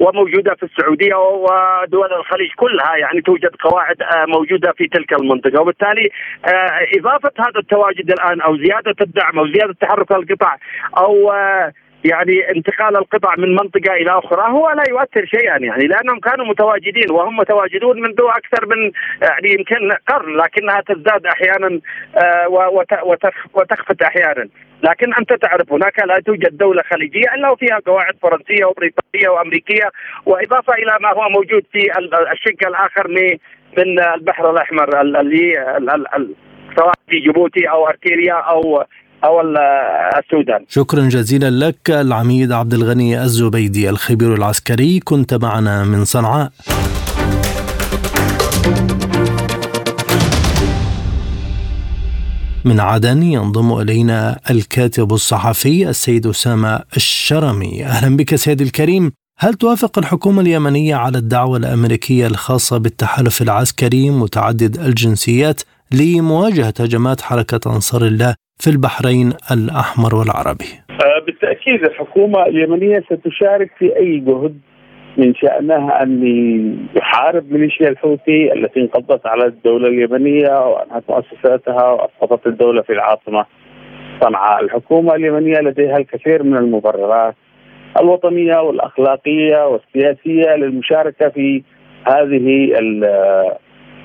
وموجودة 0.00 0.54
في 0.54 0.62
السعودية 0.62 1.14
ودول 1.14 2.12
الخليج 2.12 2.50
كلها. 2.56 2.96
يعني 2.96 3.20
توجد 3.20 3.50
قواعد 3.64 3.96
موجودة 4.28 4.72
في 4.72 4.86
تلك 4.86 5.12
المنطقة. 5.12 5.60
وبالتالي 5.60 6.08
إضافة 6.98 7.30
هذا 7.38 7.58
التواجد 7.58 8.10
الآن 8.10 8.40
أو 8.40 8.56
زيادة 8.56 8.94
الدعم 9.00 9.38
أو 9.38 9.46
زيادة 9.46 9.74
تحرك 9.80 10.12
القطاع 10.12 10.56
أو 10.98 11.32
يعني 12.04 12.50
انتقال 12.50 12.96
القطع 12.96 13.34
من 13.38 13.54
منطقة 13.54 13.92
إلى 13.92 14.10
أخرى 14.10 14.52
هو 14.52 14.70
لا 14.70 14.82
يؤثر 14.88 15.26
شيئا 15.26 15.58
يعني 15.58 15.86
لأنهم 15.86 16.20
كانوا 16.20 16.46
متواجدين 16.46 17.10
وهم 17.10 17.36
متواجدون 17.36 18.00
منذ 18.00 18.20
أكثر 18.20 18.66
من 18.66 18.90
يعني 19.22 19.52
يمكن 19.52 19.92
قرن 20.08 20.36
لكنها 20.36 20.80
تزداد 20.80 21.26
أحيانا 21.26 21.80
آه، 22.16 22.48
وتخفت 23.54 24.02
أحيانا. 24.02 24.48
لكن 24.82 25.14
أنت 25.14 25.32
تعرف 25.32 25.72
هناك 25.72 25.98
لا 25.98 26.20
توجد 26.20 26.56
دولة 26.56 26.82
خليجية 26.82 27.34
إلا 27.34 27.50
وفيها 27.50 27.78
قواعد 27.86 28.14
فرنسية 28.22 28.64
وبريطانية 28.64 29.28
وأمريكية 29.28 29.90
وإضافة 30.26 30.72
إلى 30.74 30.98
ما 31.00 31.12
هو 31.12 31.28
موجود 31.28 31.64
في 31.72 31.98
الشق 32.32 32.66
الآخر 32.66 33.08
من 33.78 33.98
البحر 34.00 34.50
الأحمر 34.50 35.00
اللي 35.00 35.54
سواء 36.76 36.94
في 37.08 37.18
جيبوتي 37.18 37.68
أو 37.70 37.88
ارتيريا 37.88 38.34
أو 38.34 38.84
أو 39.24 39.40
السودان. 39.40 40.64
شكرا 40.68 41.08
جزيلا 41.08 41.50
لك 41.50 41.90
العميد 41.90 42.52
عبد 42.52 42.74
الغني 42.74 43.22
الزبيدي 43.22 43.90
الخبير 43.90 44.34
العسكري 44.34 45.00
كنت 45.00 45.34
معنا 45.34 45.84
من 45.84 46.04
صنعاء. 46.04 46.50
من 52.64 52.80
عدن 52.80 53.22
ينضم 53.22 53.80
إلينا 53.80 54.40
الكاتب 54.50 55.12
الصحفي 55.12 55.88
السيد 55.88 56.26
أسامة 56.26 56.80
الشرمي، 56.96 57.84
أهلا 57.84 58.16
بك 58.16 58.34
سيدي 58.34 58.64
الكريم. 58.64 59.12
هل 59.38 59.54
توافق 59.54 59.98
الحكومة 59.98 60.40
اليمنية 60.40 60.94
على 60.94 61.18
الدعوة 61.18 61.56
الأمريكية 61.56 62.26
الخاصة 62.26 62.78
بالتحالف 62.78 63.42
العسكري 63.42 64.10
متعدد 64.10 64.78
الجنسيات 64.78 65.60
لمواجهة 65.92 66.74
هجمات 66.80 67.20
حركة 67.20 67.60
أنصار 67.66 68.02
الله 68.02 68.34
في 68.58 68.70
البحرين 68.70 69.32
الأحمر 69.52 70.14
والعربي. 70.14 70.70
آه، 70.90 71.24
بالتأكيد 71.26 71.84
الحكومة 71.84 72.46
اليمنية 72.46 73.00
ستشارك 73.00 73.70
في 73.78 73.96
أي 73.96 74.18
جهد 74.18 74.60
من 75.16 75.34
شأنها 75.34 76.02
أن 76.02 76.22
يحارب 76.96 77.52
ميليشيا 77.52 77.88
الحوثي 77.88 78.52
التي 78.52 78.80
انقضت 78.80 79.26
على 79.26 79.46
الدولة 79.46 79.88
اليمنية 79.88 80.66
وأنهت 80.68 81.04
مؤسساتها 81.08 81.88
وأسقطت 81.90 82.46
الدولة 82.46 82.82
في 82.82 82.92
العاصمة 82.92 83.46
صنعاء. 84.20 84.64
الحكومة 84.64 85.14
اليمنية 85.14 85.58
لديها 85.60 85.96
الكثير 85.96 86.42
من 86.42 86.56
المبررات 86.56 87.34
الوطنية 88.00 88.56
والأخلاقية 88.56 89.66
والسياسية 89.66 90.56
للمشاركة 90.56 91.28
في 91.28 91.62
هذه 92.06 92.78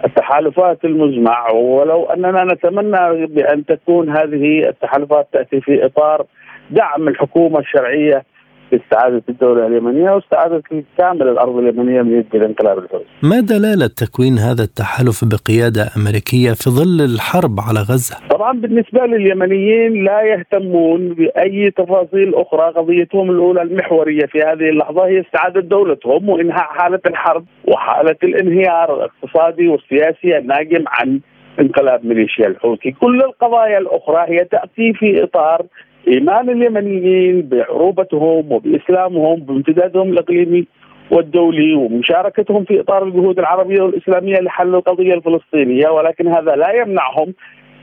التحالفات 0.06 0.86
المزمع 0.86 1.52
ولو 1.52 2.06
أننا 2.06 2.44
نتمنى 2.44 3.26
بأن 3.26 3.66
تكون 3.66 4.10
هذه 4.10 4.70
التحالفات 4.70 5.28
تأتي 5.34 5.62
في 5.62 5.86
إطار 5.86 6.26
دعم 6.72 7.08
الحكومة 7.08 7.60
الشرعية 7.60 8.24
لاستعادة 8.72 9.24
الدولة 9.30 9.68
اليمنية 9.68 10.12
واستعادة 10.12 10.62
كامل 10.98 11.28
الأرض 11.28 11.58
اليمنية 11.58 12.02
من 12.02 12.18
يد 12.18 12.36
الانقلاب 12.36 12.78
الحوثي. 12.78 13.06
ما 13.24 13.40
دلالة 13.40 13.88
تكوين 13.88 14.38
هذا 14.38 14.64
التحالف 14.64 15.26
بقيادة 15.26 15.90
أمريكية 15.98 16.52
في 16.52 16.70
ظل 16.70 17.02
الحرب 17.02 17.60
على 17.60 17.80
غزة؟ 17.80 18.18
طبعا 18.30 18.60
بالنسبة 18.60 19.06
لليمنيين 19.06 20.04
لا 20.04 20.22
يهتمون 20.22 21.14
بأي 21.14 21.72
تفاصيل 21.72 22.36
أخرى 22.36 22.74
قضيتهم 22.74 23.32
الأولى 23.32 23.62
المحورية 23.62 24.26
في 24.26 24.40
هذه 24.40 24.70
اللحظة 24.70 25.06
هي 25.06 25.20
استعادة 25.22 25.62
دولتهم 25.62 26.30
وإنهاء 26.30 26.68
حالة 26.78 27.00
الحرب 27.06 27.46
وحالة 27.68 28.16
الانهيار 28.24 28.96
الاقتصادي 28.96 29.68
والسياسي 29.68 30.38
الناجم 30.38 30.84
عن 30.88 31.20
انقلاب 31.60 32.06
ميليشيا 32.06 32.48
الحوثي 32.48 32.92
كل 32.92 33.22
القضايا 33.22 33.78
الأخرى 33.78 34.26
هي 34.28 34.46
تأتي 34.46 34.94
في 34.94 35.24
إطار 35.24 35.66
إيمان 36.08 36.50
اليمنيين 36.50 37.42
بعروبتهم 37.42 38.52
وبإسلامهم 38.52 39.40
بامتدادهم 39.40 40.10
الإقليمي 40.12 40.68
والدولي 41.12 41.74
ومشاركتهم 41.74 42.64
في 42.64 42.80
إطار 42.80 43.04
الجهود 43.04 43.40
العربية 43.40 43.82
والإسلامية 43.82 44.40
لحل 44.40 44.76
القضية 44.76 45.14
الفلسطينية 45.14 45.90
ولكن 45.90 46.28
هذا 46.28 46.56
لا 46.56 46.72
يمنعهم 46.72 47.34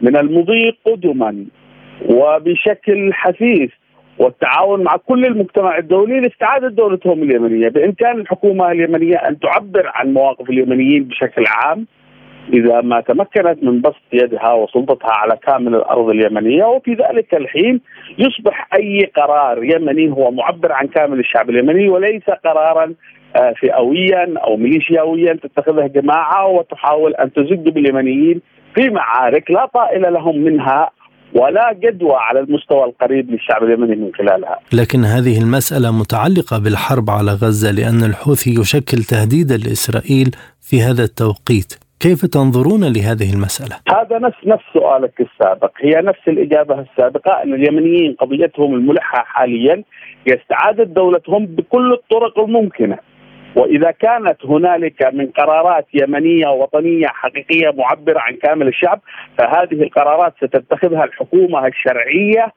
من 0.02 0.16
المضي 0.16 0.78
قدما 0.86 1.44
وبشكل 2.08 3.12
حثيث 3.12 3.70
والتعاون 4.18 4.82
مع 4.82 4.96
كل 4.96 5.26
المجتمع 5.26 5.78
الدولي 5.78 6.20
لاستعادة 6.20 6.68
دولتهم 6.68 7.22
اليمنية، 7.22 7.68
بإمكان 7.68 8.20
الحكومة 8.20 8.72
اليمنية 8.72 9.16
أن 9.16 9.38
تعبر 9.38 9.90
عن 9.94 10.12
مواقف 10.12 10.50
اليمنيين 10.50 11.04
بشكل 11.04 11.44
عام 11.46 11.86
إذا 12.52 12.80
ما 12.80 13.00
تمكنت 13.00 13.58
من 13.62 13.80
بسط 13.80 14.02
يدها 14.12 14.52
وسلطتها 14.52 15.10
على 15.10 15.36
كامل 15.46 15.74
الأرض 15.74 16.08
اليمنية 16.08 16.64
وفي 16.64 16.90
ذلك 16.90 17.34
الحين 17.34 17.80
يصبح 18.18 18.68
أي 18.74 19.10
قرار 19.16 19.64
يمني 19.64 20.10
هو 20.10 20.30
معبر 20.30 20.72
عن 20.72 20.86
كامل 20.86 21.18
الشعب 21.18 21.50
اليمني 21.50 21.88
وليس 21.88 22.30
قرارا 22.44 22.94
آه، 23.36 23.54
فئويا 23.60 24.34
أو 24.44 24.56
ميليشياويا 24.56 25.38
تتخذه 25.42 25.86
جماعة 25.86 26.46
وتحاول 26.48 27.14
أن 27.14 27.32
تزج 27.32 27.68
باليمنيين 27.68 28.40
في 28.74 28.90
معارك 28.90 29.50
لا 29.50 29.66
طائل 29.66 30.12
لهم 30.12 30.38
منها 30.38 30.90
ولا 31.34 31.72
جدوى 31.72 32.14
على 32.14 32.40
المستوى 32.40 32.84
القريب 32.84 33.30
للشعب 33.30 33.64
اليمني 33.64 33.96
من 33.96 34.10
خلالها. 34.18 34.58
لكن 34.72 35.04
هذه 35.04 35.38
المسألة 35.38 35.90
متعلقة 35.90 36.58
بالحرب 36.58 37.10
على 37.10 37.32
غزة 37.32 37.70
لأن 37.70 38.04
الحوثي 38.04 38.50
يشكل 38.60 38.98
تهديدا 38.98 39.56
لإسرائيل 39.56 40.30
في 40.60 40.82
هذا 40.82 41.04
التوقيت. 41.04 41.85
كيف 42.00 42.26
تنظرون 42.26 42.80
لهذه 42.80 43.34
المسألة؟ 43.34 43.76
هذا 43.88 44.18
نفس 44.18 44.36
نفس 44.46 44.64
سؤالك 44.74 45.20
السابق، 45.20 45.70
هي 45.80 46.00
نفس 46.02 46.28
الإجابة 46.28 46.80
السابقة 46.80 47.42
أن 47.42 47.54
اليمنيين 47.54 48.14
قضيتهم 48.14 48.74
الملحة 48.74 49.24
حاليا 49.24 49.82
هي 50.28 50.34
استعادة 50.34 50.84
دولتهم 50.84 51.46
بكل 51.46 51.92
الطرق 51.92 52.38
الممكنة. 52.38 52.98
وإذا 53.56 53.90
كانت 53.90 54.36
هنالك 54.44 55.14
من 55.14 55.26
قرارات 55.26 55.86
يمنية 55.94 56.48
وطنيه 56.48 57.06
حقيقية 57.06 57.70
معبرة 57.70 58.20
عن 58.20 58.36
كامل 58.36 58.68
الشعب 58.68 59.00
فهذه 59.38 59.82
القرارات 59.82 60.34
ستتخذها 60.36 61.04
الحكومة 61.04 61.66
الشرعية 61.66 62.52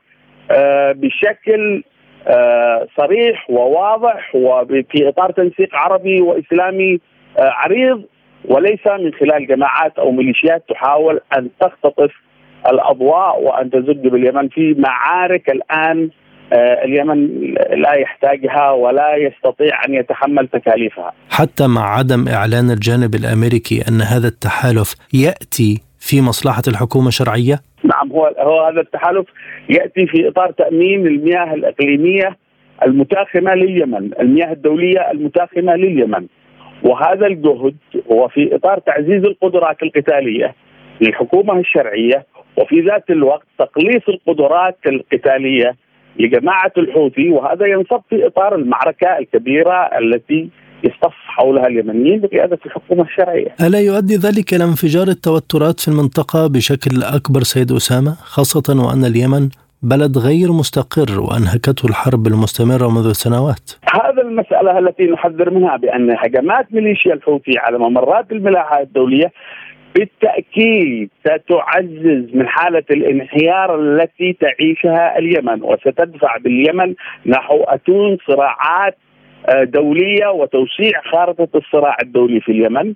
آه، 0.51 0.91
بشكل 0.91 1.84
آه، 2.27 2.88
صريح 2.98 3.50
وواضح 3.50 4.36
وفي 4.36 5.10
إطار 5.10 5.31
تنسيق 5.31 5.75
عربي 5.75 6.22
وإسلامي 6.22 7.00
آه، 7.39 7.50
عريض 7.50 8.03
وليس 8.46 8.88
من 8.88 9.13
خلال 9.13 9.48
جماعات 9.48 10.00
أو 10.00 10.12
ميليشيات 10.12 10.63
تحاول 10.69 11.19
أن 11.38 11.50
تختطف 11.60 12.12
الأضواء 12.67 13.41
وأن 13.41 13.69
تزج 13.69 14.08
باليمن 14.08 14.48
في 14.48 14.75
معارك 14.79 15.50
الآن 15.50 16.10
آه، 16.53 16.84
اليمن 16.86 17.27
لا 17.53 17.93
يحتاجها 17.93 18.72
ولا 18.72 19.15
يستطيع 19.15 19.86
أن 19.86 19.93
يتحمل 19.93 20.48
تكاليفها. 20.48 21.12
حتى 21.29 21.67
مع 21.67 21.98
عدم 21.98 22.27
إعلان 22.27 22.72
الجانب 22.72 23.15
الأمريكي 23.15 23.81
أن 23.88 24.01
هذا 24.01 24.27
التحالف 24.27 24.96
يأتي 25.13 25.81
في 26.00 26.22
مصلحة 26.22 26.62
الحكومة 26.67 27.10
شرعيه؟ 27.10 27.60
نعم 27.84 28.12
هو 28.12 28.36
هو 28.39 28.62
هذا 28.62 28.81
التحالف 28.81 29.25
يأتي 29.69 30.08
في 30.08 30.27
إطار 30.27 30.51
تأمين 30.51 31.08
المياه 31.08 31.53
الإقليمية 31.53 32.38
المتاخمة 32.86 33.55
لليمن، 33.55 34.12
المياه 34.19 34.51
الدولية 34.51 35.12
المتاخمة 35.12 35.75
لليمن. 35.75 36.27
وهذا 36.83 37.27
الجهد 37.27 37.75
هو 38.12 38.27
في 38.27 38.55
إطار 38.55 38.79
تعزيز 38.79 39.24
القدرات 39.25 39.83
القتالية 39.83 40.55
للحكومة 41.01 41.59
الشرعية 41.59 42.25
وفي 42.57 42.81
ذات 42.81 43.09
الوقت 43.09 43.48
تقليص 43.59 44.03
القدرات 44.09 44.77
القتالية 44.88 45.75
لجماعة 46.19 46.71
الحوثي 46.77 47.29
وهذا 47.29 47.65
ينصب 47.65 48.01
في 48.09 48.27
إطار 48.27 48.55
المعركة 48.55 49.17
الكبيرة 49.17 49.89
التي 50.00 50.50
يصطف 50.83 51.13
حولها 51.13 51.67
اليمنيين 51.67 52.19
بقيادة 52.19 52.59
الحكومة 52.65 53.03
الشرعية. 53.03 53.55
ألا 53.67 53.79
يؤدي 53.79 54.15
ذلك 54.15 54.53
إلى 54.53 54.63
انفجار 54.63 55.07
التوترات 55.07 55.79
في 55.79 55.88
المنطقة 55.88 56.48
بشكل 56.48 57.03
أكبر 57.03 57.43
سيد 57.43 57.71
أسامة 57.71 58.12
خاصة 58.12 58.88
وأن 58.88 59.05
اليمن 59.05 59.50
بلد 59.83 60.17
غير 60.17 60.51
مستقر 60.51 61.21
وأنهكته 61.21 61.86
الحرب 61.89 62.27
المستمرة 62.27 62.88
منذ 62.89 63.12
سنوات. 63.12 63.71
هذا 63.93 64.21
المسألة 64.21 64.79
التي 64.79 65.03
نحذر 65.03 65.50
منها 65.50 65.77
بأن 65.77 66.15
هجمات 66.19 66.74
ميليشيا 66.74 67.13
الحوثي 67.13 67.57
على 67.57 67.77
ممرات 67.77 68.31
الملاحة 68.31 68.81
الدولية 68.81 69.31
بالتأكيد 69.95 71.09
ستعزز 71.19 72.36
من 72.36 72.48
حالة 72.48 72.83
الانهيار 72.91 73.79
التي 73.79 74.38
تعيشها 74.41 75.17
اليمن 75.17 75.63
وستدفع 75.63 76.38
باليمن 76.38 76.95
نحو 77.25 77.63
أتون 77.63 78.17
صراعات 78.27 78.98
آه، 79.45 79.63
دولية 79.63 80.27
وتوسيع 80.27 81.01
خارطة 81.12 81.48
الصراع 81.55 81.98
الدولي 82.03 82.39
في 82.39 82.51
اليمن. 82.51 82.93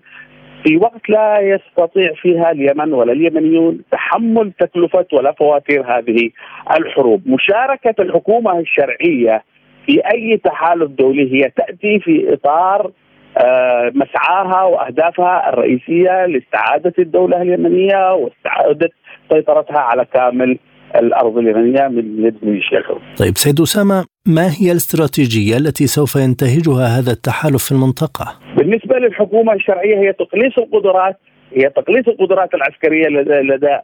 في 0.63 0.77
وقت 0.77 1.10
لا 1.10 1.39
يستطيع 1.39 2.13
فيها 2.22 2.51
اليمن 2.51 2.93
ولا 2.93 3.13
اليمنيون 3.13 3.82
تحمل 3.91 4.51
تكلفة 4.60 5.05
ولا 5.13 5.32
فواتير 5.32 5.98
هذه 5.98 6.29
الحروب، 6.77 7.22
مشاركة 7.25 7.96
الحكومة 8.00 8.60
الشرعية 8.60 9.43
في 9.86 10.01
أي 10.13 10.38
تحالف 10.38 10.91
دولي 10.91 11.34
هي 11.34 11.50
تأتي 11.50 12.00
في 12.00 12.34
إطار 12.34 12.91
آه، 13.38 13.91
مسعاها 13.96 14.63
وأهدافها 14.63 15.50
الرئيسية 15.50 16.25
لاستعادة 16.25 16.93
الدولة 17.00 17.41
اليمنية 17.41 18.13
واستعادة 18.13 18.89
سيطرتها 19.32 19.79
على 19.79 20.05
كامل 20.05 20.58
الأرض 20.95 21.38
اليمنيه 21.38 21.88
من 21.88 22.25
يد 22.25 22.35
ميليشيا 22.43 22.83
طيب 23.19 23.38
سيد 23.38 23.62
أسامة 23.62 24.05
ما 24.27 24.47
هي 24.59 24.71
الاستراتيجية 24.71 25.57
التي 25.57 25.88
سوف 25.88 26.15
ينتهجها 26.15 27.00
هذا 27.00 27.12
التحالف 27.12 27.63
في 27.63 27.71
المنطقة؟ 27.71 28.39
بالنسبة 28.57 28.97
للحكومة 28.97 29.53
الشرعية 29.53 29.97
هي 29.97 30.13
تقليص 30.13 30.57
القدرات 30.57 31.17
هي 31.55 31.69
تقليص 31.69 32.07
القدرات 32.07 32.53
العسكرية 32.53 33.07
لدى 33.41 33.77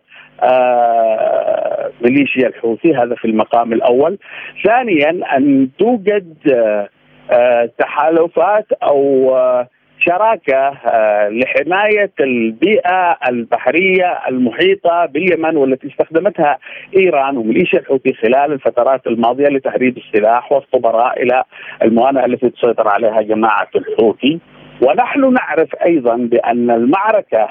آه 0.43 1.91
ميليشيا 2.01 2.47
الحوثي 2.47 2.95
هذا 2.95 3.15
في 3.15 3.25
المقام 3.25 3.73
الأول 3.73 4.17
ثانيا 4.65 5.37
أن 5.37 5.69
توجد 5.79 6.37
آه 6.53 6.89
آه، 7.31 7.69
تحالفات 7.79 8.71
أو 8.83 9.31
آه، 9.35 9.67
شراكة 9.99 10.57
آه، 10.57 11.29
لحماية 11.29 12.11
البيئة 12.19 13.17
البحرية 13.29 14.19
المحيطة 14.27 15.05
باليمن 15.05 15.57
والتي 15.57 15.87
استخدمتها 15.87 16.57
إيران 16.97 17.37
وميليشيا 17.37 17.79
الحوثي 17.79 18.13
خلال 18.13 18.53
الفترات 18.53 19.07
الماضية 19.07 19.47
لتهريب 19.47 19.97
السلاح 19.97 20.51
والخبراء 20.51 21.23
إلى 21.23 21.43
الموانئ 21.83 22.25
التي 22.25 22.49
تسيطر 22.49 22.87
عليها 22.87 23.21
جماعة 23.21 23.67
الحوثي. 23.75 24.39
ونحن 24.81 25.33
نعرف 25.33 25.75
أيضا 25.85 26.15
بأن 26.15 26.71
المعركة 26.71 27.49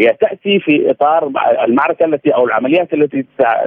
هي 0.00 0.16
تأتي 0.20 0.60
في 0.60 0.90
إطار 0.90 1.30
المعركة 1.64 2.04
التي 2.04 2.30
أو 2.30 2.44
العمليات 2.44 2.94
التي 2.94 3.24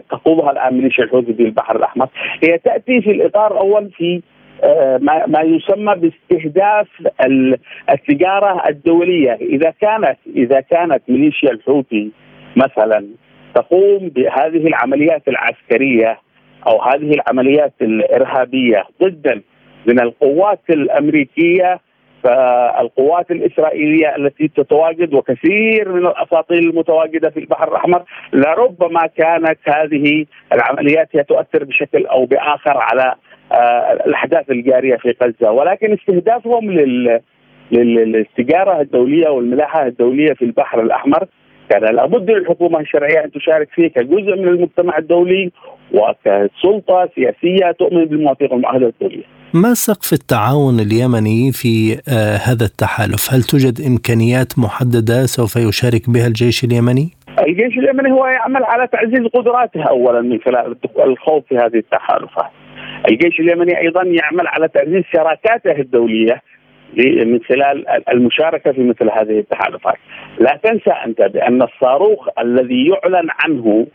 تخوضها 0.10 0.52
الآن 0.52 0.74
ميليشيا 0.74 1.04
الحوثي 1.04 1.34
في 1.34 1.44
البحر 1.44 1.76
الأحمر. 1.76 2.08
هي 2.44 2.58
تأتي 2.58 3.02
في 3.02 3.12
الإطار 3.12 3.52
الأول 3.52 3.92
في 3.92 4.22
آه، 4.64 4.98
ما 5.28 5.42
يسمى 5.42 5.96
باستهداف 5.96 6.88
التجارة 7.90 8.68
الدولية. 8.70 9.34
إذا 9.42 9.74
كانت 9.82 10.18
إذا 10.36 10.60
كانت 10.60 11.02
ميليشيا 11.08 11.52
الحوثي 11.52 12.12
مثلا 12.56 13.06
تقوم 13.56 14.10
بهذه 14.10 14.68
العمليات 14.68 15.28
العسكرية 15.28 16.20
أو 16.68 16.82
هذه 16.82 17.14
العمليات 17.14 17.74
الإرهابية 17.82 18.84
ضدا 19.04 19.42
من 19.86 20.00
القوات 20.00 20.62
الأمريكية 20.70 21.80
فالقوات 22.24 23.32
الإسرائيلية 23.32 24.16
التي 24.16 24.48
تتواجد 24.48 25.14
وكثير 25.14 25.92
من 25.92 26.08
الاساطيل 26.08 26.70
المتواجدة 26.70 27.30
في 27.30 27.40
البحر 27.40 27.68
الأحمر 27.68 28.04
لربما 28.34 29.08
كانت 29.18 29.60
هذه 29.68 30.26
العمليات 30.54 31.10
هي 31.14 31.24
تؤثر 31.24 31.64
بشكل 31.64 32.06
أو 32.06 32.26
بآخر 32.26 32.78
على 32.78 33.16
الأحداث 34.06 34.50
الجارية 34.50 34.96
في 34.96 35.16
غزة 35.24 35.52
ولكن 35.52 35.94
استهدافهم 35.94 36.72
لل 36.72 37.22
للتجاره 37.72 38.82
الدولية 38.82 39.30
والملاحة 39.30 39.88
الدولية 39.88 40.34
في 40.34 40.46
البحر 40.46 40.82
الأحمر 40.82 41.28
كان 41.70 41.96
لابد 41.96 42.32
للحكومة 42.32 42.80
الشرعية 42.80 43.24
أن 43.26 43.32
تشارك 43.32 43.70
فيه 43.76 43.88
كجزء 43.88 44.36
من 44.36 44.48
المجتمع 44.48 44.98
الدولي 44.98 45.52
وكسلطة 45.94 47.10
سياسية 47.16 47.72
تؤمن 47.72 48.06
بالمواثيق 48.06 48.54
والمعاهدات 48.54 48.94
الدولية. 49.02 49.24
ما 49.54 49.74
سقف 49.74 50.14
التعاون 50.14 50.80
اليمني 50.80 51.52
في 51.52 51.94
آه 52.10 52.36
هذا 52.36 52.66
التحالف؟ 52.66 53.34
هل 53.34 53.42
توجد 53.44 53.82
إمكانيات 53.88 54.60
محددة 54.60 55.26
سوف 55.26 55.56
يشارك 55.56 56.10
بها 56.10 56.28
الجيش 56.28 56.64
اليمني؟ 56.64 57.10
الجيش 57.48 57.78
اليمني 57.78 58.12
هو 58.12 58.26
يعمل 58.26 58.64
على 58.64 58.88
تعزيز 58.88 59.28
قدراته 59.34 59.84
اولا 59.84 60.22
من 60.22 60.40
خلال 60.40 60.76
الخوض 61.00 61.44
في 61.50 61.56
هذه 61.58 61.78
التحالفات. 61.78 62.52
الجيش 63.12 63.40
اليمني 63.40 63.80
أيضا 63.80 64.04
يعمل 64.04 64.48
على 64.48 64.68
تعزيز 64.68 65.04
شراكاته 65.14 65.72
الدولية 65.72 66.42
من 67.26 67.40
خلال 67.50 67.86
المشاركة 68.10 68.72
في 68.72 68.84
مثل 68.84 69.10
هذه 69.12 69.40
التحالفات. 69.40 69.98
لا 70.40 70.60
تنسى 70.64 70.92
أنت 71.06 71.22
بأن 71.22 71.62
الصاروخ 71.62 72.28
الذي 72.40 72.88
يعلن 72.88 73.28
عنه 73.40 73.88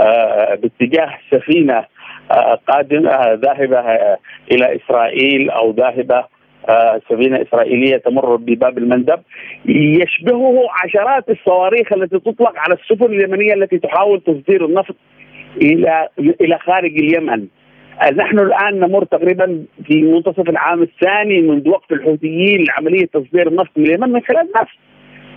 آه، 0.00 0.54
باتجاه 0.54 1.18
سفينة 1.30 1.84
آه، 2.30 2.58
قادمة 2.68 3.32
ذاهبة 3.32 3.78
آه، 3.78 4.18
إلى 4.52 4.76
إسرائيل 4.76 5.50
أو 5.50 5.70
ذاهبة 5.70 6.36
سفينة 7.10 7.42
إسرائيلية 7.42 7.96
تمر 7.96 8.36
بباب 8.36 8.78
المندب 8.78 9.20
يشبهه 9.66 10.62
عشرات 10.84 11.30
الصواريخ 11.30 11.92
التي 11.92 12.18
تطلق 12.18 12.52
على 12.56 12.74
السفن 12.74 13.04
اليمنية 13.04 13.54
التي 13.54 13.78
تحاول 13.78 14.20
تصدير 14.20 14.64
النفط 14.64 14.94
إلى 15.56 16.08
إلى 16.18 16.58
خارج 16.58 16.98
اليمن 16.98 17.46
نحن 18.02 18.38
الآن 18.38 18.80
نمر 18.80 19.04
تقريبا 19.04 19.64
في 19.86 20.02
منتصف 20.02 20.48
العام 20.48 20.82
الثاني 20.82 21.42
منذ 21.42 21.68
وقف 21.68 21.92
الحوثيين 21.92 22.64
لعملية 22.64 23.06
تصدير 23.06 23.48
النفط 23.48 23.70
من 23.76 23.86
اليمن 23.86 24.08
من 24.12 24.20
خلال 24.20 24.48
نفس 24.60 24.72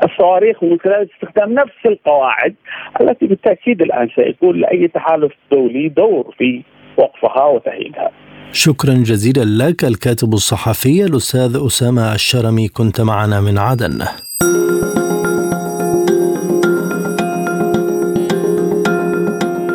الصواريخ 0.04 0.64
ومن 0.64 0.80
خلال 0.80 1.10
استخدام 1.16 1.54
نفس 1.54 1.86
القواعد 1.86 2.56
التي 3.02 3.28
بالتأكيد 3.28 3.82
الآن 3.82 4.10
سيكون 4.16 4.60
لأي 4.60 4.88
تحالف 4.88 5.32
دولي 5.52 5.90
دور 5.90 6.36
في 6.38 6.62
وقفها 6.98 7.46
وتأهيلها. 7.46 8.12
شكرا 8.52 8.94
جزيلا 8.94 9.64
لك 9.64 9.84
الكاتب 9.84 10.34
الصحفي 10.34 11.06
الأستاذ 11.06 11.66
أسامة 11.66 12.14
الشرمي 12.14 12.68
كنت 12.68 13.02
معنا 13.02 13.42
من 13.42 13.58
عدن. 13.58 14.29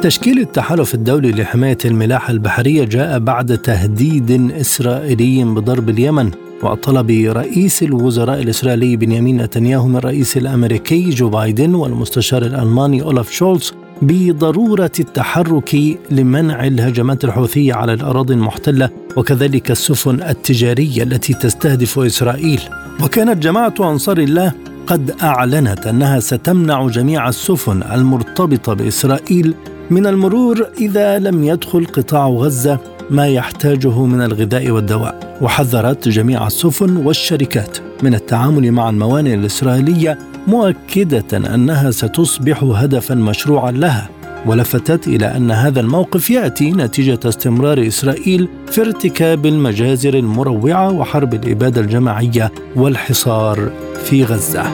تشكيل 0.05 0.39
التحالف 0.39 0.95
الدولي 0.95 1.31
لحماية 1.33 1.79
الملاحة 1.85 2.31
البحرية 2.31 2.85
جاء 2.85 3.19
بعد 3.19 3.59
تهديد 3.59 4.53
إسرائيلي 4.53 5.45
بضرب 5.45 5.91
اليمن 5.91 6.31
وطلب 6.63 7.11
رئيس 7.11 7.83
الوزراء 7.83 8.41
الإسرائيلي 8.43 8.97
بنيامين 8.97 9.43
نتنياهو 9.43 9.89
من 9.89 9.97
الرئيس 9.97 10.37
الأمريكي 10.37 11.11
جو 11.11 11.29
بايدن 11.29 11.75
والمستشار 11.75 12.43
الألماني 12.43 13.03
أولاف 13.03 13.31
شولز 13.31 13.73
بضرورة 14.03 14.93
التحرك 15.01 15.99
لمنع 16.11 16.67
الهجمات 16.67 17.25
الحوثية 17.25 17.75
على 17.75 17.93
الأراضي 17.93 18.35
المحتلة 18.35 18.91
وكذلك 19.17 19.71
السفن 19.71 20.23
التجارية 20.23 21.03
التي 21.03 21.35
تستهدف 21.35 21.99
إسرائيل. 21.99 22.61
وكانت 23.03 23.43
جماعة 23.43 23.75
أنصار 23.81 24.19
الله 24.19 24.53
قد 24.87 25.15
أعلنت 25.23 25.87
أنها 25.87 26.21
ستمنع 26.21 26.87
جميع 26.87 27.29
السفن 27.29 27.83
المرتبطة 27.83 28.75
بإسرائيل 28.75 29.55
من 29.91 30.07
المرور 30.07 30.67
إذا 30.81 31.19
لم 31.19 31.45
يدخل 31.45 31.87
قطاع 31.87 32.29
غزة 32.29 32.79
ما 33.11 33.29
يحتاجه 33.29 34.05
من 34.05 34.21
الغذاء 34.23 34.71
والدواء 34.71 35.39
وحذرت 35.43 36.09
جميع 36.09 36.47
السفن 36.47 36.97
والشركات 36.97 37.79
من 38.03 38.15
التعامل 38.15 38.73
مع 38.73 38.91
الموانئ 38.91 39.35
الإسرائيلية 39.35 40.19
مؤكدة 40.47 41.55
أنها 41.55 41.91
ستصبح 41.91 42.63
هدفا 42.63 43.15
مشروعا 43.15 43.71
لها 43.71 44.09
ولفتت 44.47 45.09
إلى 45.09 45.37
أن 45.37 45.51
هذا 45.51 45.81
الموقف 45.81 46.31
يأتي 46.31 46.71
نتيجة 46.71 47.21
استمرار 47.25 47.87
إسرائيل 47.87 48.49
في 48.67 48.81
ارتكاب 48.81 49.47
المجازر 49.47 50.15
المروعة 50.15 50.93
وحرب 50.93 51.35
الإبادة 51.35 51.81
الجماعية 51.81 52.53
والحصار 52.77 53.71
في 54.05 54.25
غزة. 54.25 54.65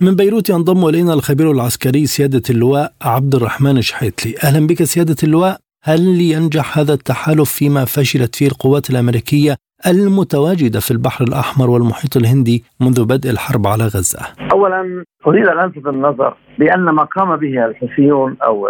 من 0.00 0.16
بيروت 0.16 0.50
ينضم 0.50 0.88
إلينا 0.88 1.14
الخبير 1.14 1.50
العسكري 1.50 2.06
سيادة 2.06 2.42
اللواء 2.50 2.92
عبد 3.02 3.34
الرحمن 3.34 3.82
شحيتلي. 3.82 4.34
أهلا 4.44 4.66
بك 4.66 4.82
سيادة 4.82 5.16
اللواء. 5.22 5.56
هل 5.84 6.20
ينجح 6.20 6.78
هذا 6.78 6.92
التحالف 6.92 7.50
فيما 7.50 7.84
فشلت 7.84 8.34
فيه 8.36 8.46
القوات 8.46 8.90
الأمريكية 8.90 9.56
المتواجدة 9.86 10.80
في 10.80 10.90
البحر 10.90 11.24
الأحمر 11.24 11.70
والمحيط 11.70 12.16
الهندي 12.16 12.64
منذ 12.80 13.04
بدء 13.04 13.30
الحرب 13.30 13.66
على 13.66 13.84
غزة؟ 13.84 14.20
اولا 14.52 15.04
أريد 15.26 15.46
أن 15.46 15.64
ألفت 15.64 15.86
النظر 15.86 16.36
بأن 16.58 16.84
ما 16.84 17.02
قام 17.02 17.36
به 17.36 17.66
الحوثيون 17.66 18.36
أو 18.44 18.68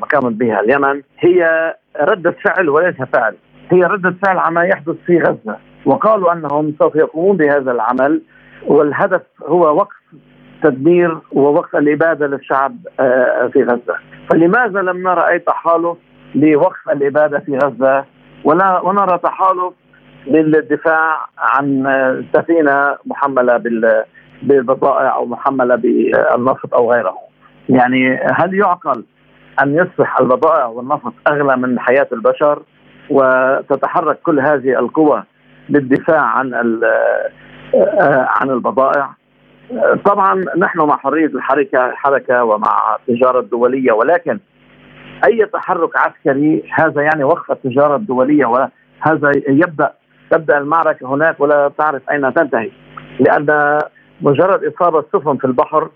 ما 0.00 0.06
قامت 0.06 0.32
بها 0.32 0.60
اليمن 0.60 1.02
هي 1.18 1.74
ردة 2.00 2.36
فعل 2.44 2.68
وليس 2.68 2.96
فعل، 3.12 3.36
هي 3.70 3.80
ردة 3.80 4.14
فعل 4.22 4.38
عما 4.38 4.64
يحدث 4.64 4.96
في 5.06 5.18
غزة، 5.18 5.56
وقالوا 5.86 6.32
أنهم 6.32 6.74
سوف 6.78 6.96
يقومون 6.96 7.36
بهذا 7.36 7.72
العمل 7.72 8.22
والهدف 8.66 9.22
هو 9.46 9.76
وقف 9.76 9.94
تدمير 10.64 11.18
ووقف 11.32 11.76
الإبادة 11.76 12.26
للشعب 12.26 12.76
آه، 13.00 13.50
في 13.52 13.62
غزة، 13.62 13.96
فلماذا 14.30 14.82
لم 14.82 15.08
نرى 15.08 15.28
أي 15.28 15.38
تحالف 15.38 15.96
لوقف 16.34 16.90
الإبادة 16.90 17.38
في 17.38 17.58
غزة؟ 17.58 18.04
ولا 18.44 18.80
ونرى 18.80 19.18
تحالف 19.18 19.72
للدفاع 20.26 21.26
عن 21.38 21.84
سفينة 22.34 22.96
محملة 23.06 23.62
بالبضائع 24.42 25.14
أو 25.14 25.26
محملة 25.26 25.74
بالنفط 25.74 26.74
أو 26.74 26.92
غيره. 26.92 27.14
يعني 27.68 28.20
هل 28.34 28.54
يعقل 28.54 29.04
أن 29.62 29.74
يصبح 29.74 30.20
البضائع 30.20 30.66
والنفط 30.66 31.12
أغلى 31.28 31.56
من 31.56 31.80
حياة 31.80 32.08
البشر 32.12 32.62
وتتحرك 33.10 34.18
كل 34.22 34.40
هذه 34.40 34.78
القوى 34.78 35.22
للدفاع 35.68 36.20
عن 36.20 36.54
عن 38.28 38.50
البضائع 38.50 39.10
طبعا 40.04 40.44
نحن 40.58 40.78
مع 40.78 40.96
حرية 40.96 41.26
الحركه 41.26 41.92
حركه 41.94 42.44
ومع 42.44 42.96
التجارة 42.96 43.40
الدولية 43.40 43.92
ولكن 43.92 44.38
أي 45.26 45.46
تحرك 45.52 45.96
عسكري 45.96 46.62
هذا 46.74 47.02
يعني 47.02 47.24
وقف 47.24 47.50
التجارة 47.50 47.96
الدولية 47.96 48.46
وهذا 48.46 49.32
يبدا 49.48 49.92
تبدأ 50.30 50.58
المعركة 50.58 51.14
هناك 51.14 51.40
ولا 51.40 51.70
تعرف 51.78 52.10
أين 52.10 52.34
تنتهي. 52.34 52.70
لأن 53.20 53.78
مجرد 54.20 54.64
إصابة 54.64 55.04
سفن 55.12 55.36
في 55.36 55.44
البحر 55.44 55.90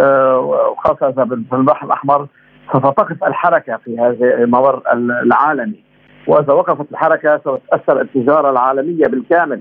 آه، 0.00 0.38
وخاصة 0.38 1.12
في 1.50 1.56
البحر 1.56 1.86
الأحمر 1.86 2.26
سوف 2.72 2.86
تقف 2.86 3.24
الحركة 3.24 3.76
في 3.76 3.98
هذا 3.98 4.34
الممر 4.34 4.82
العالمي. 5.22 5.84
وإذا 6.26 6.52
وقفت 6.52 6.90
الحركة 6.92 7.40
سوف 7.44 7.60
تأثر 7.70 8.00
التجارة 8.00 8.50
العالمية 8.50 9.06
بالكامل. 9.06 9.60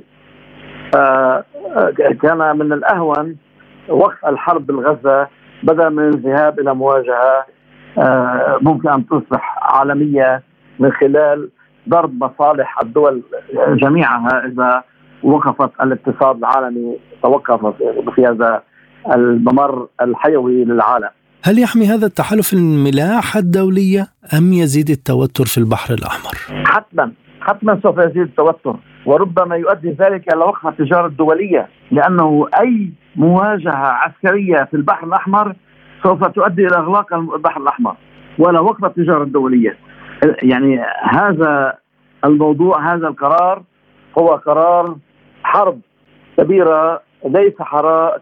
كان 2.22 2.58
من 2.58 2.74
الأهون 2.74 3.36
وقف 3.90 4.26
الحرب 4.26 4.68
بالغزة 4.68 5.28
بدلا 5.64 5.90
من 5.90 6.08
الذهاب 6.08 6.60
إلى 6.60 6.74
مواجهة 6.74 7.46
آه، 7.98 8.60
ممكن 8.62 8.90
أن 8.90 9.06
تصبح 9.06 9.58
عالمية 9.62 10.44
من 10.80 10.92
خلال 10.92 11.50
ضرب 11.90 12.24
مصالح 12.24 12.80
الدول 12.84 13.22
جميعها 13.70 14.46
إذا 14.46 14.84
وقفت 15.24 15.72
الاقتصاد 15.82 16.38
العالمي 16.38 16.98
توقف 17.24 17.66
في 18.16 18.26
هذا 18.26 18.62
الممر 19.16 19.88
الحيوي 20.02 20.64
للعالم. 20.66 21.10
هل 21.44 21.60
يحمي 21.60 21.86
هذا 21.86 22.06
التحالف 22.06 22.54
الملاحه 22.54 23.40
الدولية 23.40 24.08
أم 24.38 24.54
يزيد 24.54 24.90
التوتر 24.90 25.46
في 25.46 25.58
البحر 25.58 25.94
الأحمر؟ 25.94 26.66
حتما 26.66 27.12
حتما 27.42 27.80
سوف 27.84 27.98
يزيد 27.98 28.18
التوتر 28.18 28.76
وربما 29.06 29.56
يؤدي 29.56 29.90
ذلك 29.90 30.34
إلى 30.34 30.44
وقف 30.46 30.68
التجارة 30.68 31.08
الدولية 31.08 31.68
لأنه 31.92 32.48
أي 32.62 32.90
مواجهة 33.16 33.88
عسكرية 33.88 34.64
في 34.64 34.74
البحر 34.74 35.08
الأحمر 35.08 35.56
سوف 36.04 36.28
تؤدي 36.28 36.68
إلى 36.68 36.78
إغلاق 36.78 37.14
البحر 37.14 37.62
الأحمر 37.62 37.96
ولا 38.40 38.60
وقف 38.60 38.86
التجارة 38.86 39.24
الدولية 39.24 39.78
يعني 40.44 40.80
هذا 41.04 41.74
الموضوع 42.26 42.94
هذا 42.94 43.08
القرار 43.08 43.64
هو 44.20 44.28
قرار 44.28 44.96
حرب 45.44 45.80
كبيرة 46.38 47.02
ليس 47.26 47.54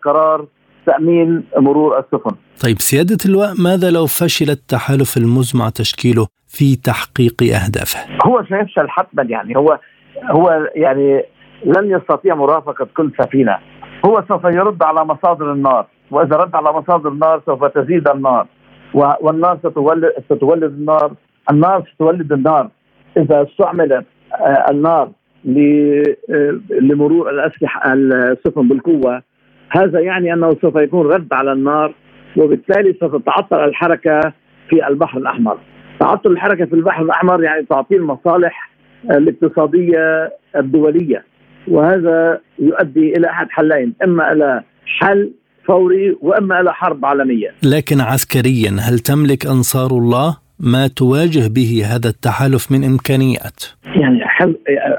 قرار 0.03 0.45
تأمين 0.85 1.43
مرور 1.57 1.99
السفن. 1.99 2.35
طيب 2.63 2.81
سيادة 2.81 3.17
اللواء 3.25 3.53
ماذا 3.61 3.91
لو 3.91 4.05
فشل 4.05 4.49
التحالف 4.49 5.17
المزمع 5.17 5.69
تشكيله 5.69 6.27
في 6.47 6.75
تحقيق 6.75 7.43
أهدافه؟ 7.43 7.99
هو 8.25 8.43
سيفشل 8.43 8.89
حتما 8.89 9.23
يعني 9.23 9.57
هو 9.57 9.79
هو 10.23 10.69
يعني 10.75 11.23
لن 11.65 11.91
يستطيع 11.91 12.35
مرافقة 12.35 12.87
كل 12.97 13.11
سفينة، 13.19 13.57
هو 14.05 14.23
سوف 14.27 14.43
يرد 14.43 14.83
على 14.83 15.05
مصادر 15.05 15.51
النار، 15.51 15.85
وإذا 16.11 16.35
رد 16.35 16.55
على 16.55 16.73
مصادر 16.73 17.09
النار 17.09 17.41
سوف 17.45 17.65
تزيد 17.65 18.07
النار. 18.07 18.47
والنار 18.93 19.57
ستولد 19.57 20.13
ستولد 20.25 20.63
النار، 20.63 21.11
النار 21.51 21.83
ستولد 21.93 22.31
النار. 22.31 22.69
إذا 23.17 23.43
استعملت 23.43 24.05
آه، 24.33 24.65
النار 24.71 25.09
آه، 25.47 26.59
لمرور 26.69 27.29
الأسلحة 27.29 27.93
السفن 27.93 28.67
بالقوة 28.67 29.21
هذا 29.69 29.99
يعني 29.99 30.33
أنه 30.33 30.49
سوف 30.61 30.75
يكون 30.75 31.07
رد 31.07 31.33
على 31.33 31.51
النار 31.51 31.93
وبالتالي 32.37 32.93
سوف 32.99 33.15
تتعطل 33.15 33.63
الحركة 33.63 34.21
في 34.69 34.87
البحر 34.87 35.17
الأحمر. 35.17 35.57
تعطل 35.99 36.31
الحركة 36.31 36.65
في 36.65 36.73
البحر 36.73 37.03
الأحمر 37.03 37.43
يعني 37.43 37.65
تعطيل 37.69 37.97
المصالح 37.97 38.69
الاقتصادية 39.11 40.33
الدولية 40.55 41.23
وهذا 41.67 42.39
يؤدي 42.59 43.17
إلى 43.17 43.27
أحد 43.27 43.47
حلين 43.49 43.93
إما 44.03 44.31
إلى 44.31 44.63
حل 44.85 45.31
فوري 45.67 46.17
وإما 46.21 46.61
إلى 46.61 46.73
حرب 46.73 47.05
عالمية. 47.05 47.49
لكن 47.63 48.01
عسكريا 48.01 48.71
هل 48.79 48.99
تملك 48.99 49.45
أنصار 49.45 49.91
الله 49.91 50.37
ما 50.59 50.87
تواجه 50.87 51.47
به 51.55 51.83
هذا 51.85 52.09
التحالف 52.09 52.71
من 52.71 52.83
إمكانيات؟ 52.83 53.63
يعني 53.85 54.19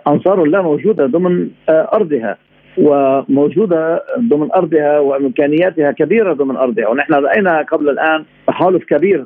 أنصار 0.09 0.43
الله 0.43 0.63
موجودة 0.63 1.07
ضمن 1.07 1.49
آه، 1.69 1.89
أرضها 1.95 2.37
وموجودة 2.79 4.03
ضمن 4.31 4.49
أرضها 4.53 4.99
وإمكانياتها 4.99 5.93
كبيرة 5.93 6.33
ضمن 6.33 6.57
أرضها 6.57 6.89
ونحن 6.89 7.13
رأينا 7.15 7.63
قبل 7.73 7.89
الآن 7.89 8.25
تحالف 8.47 8.85
كبير 8.85 9.25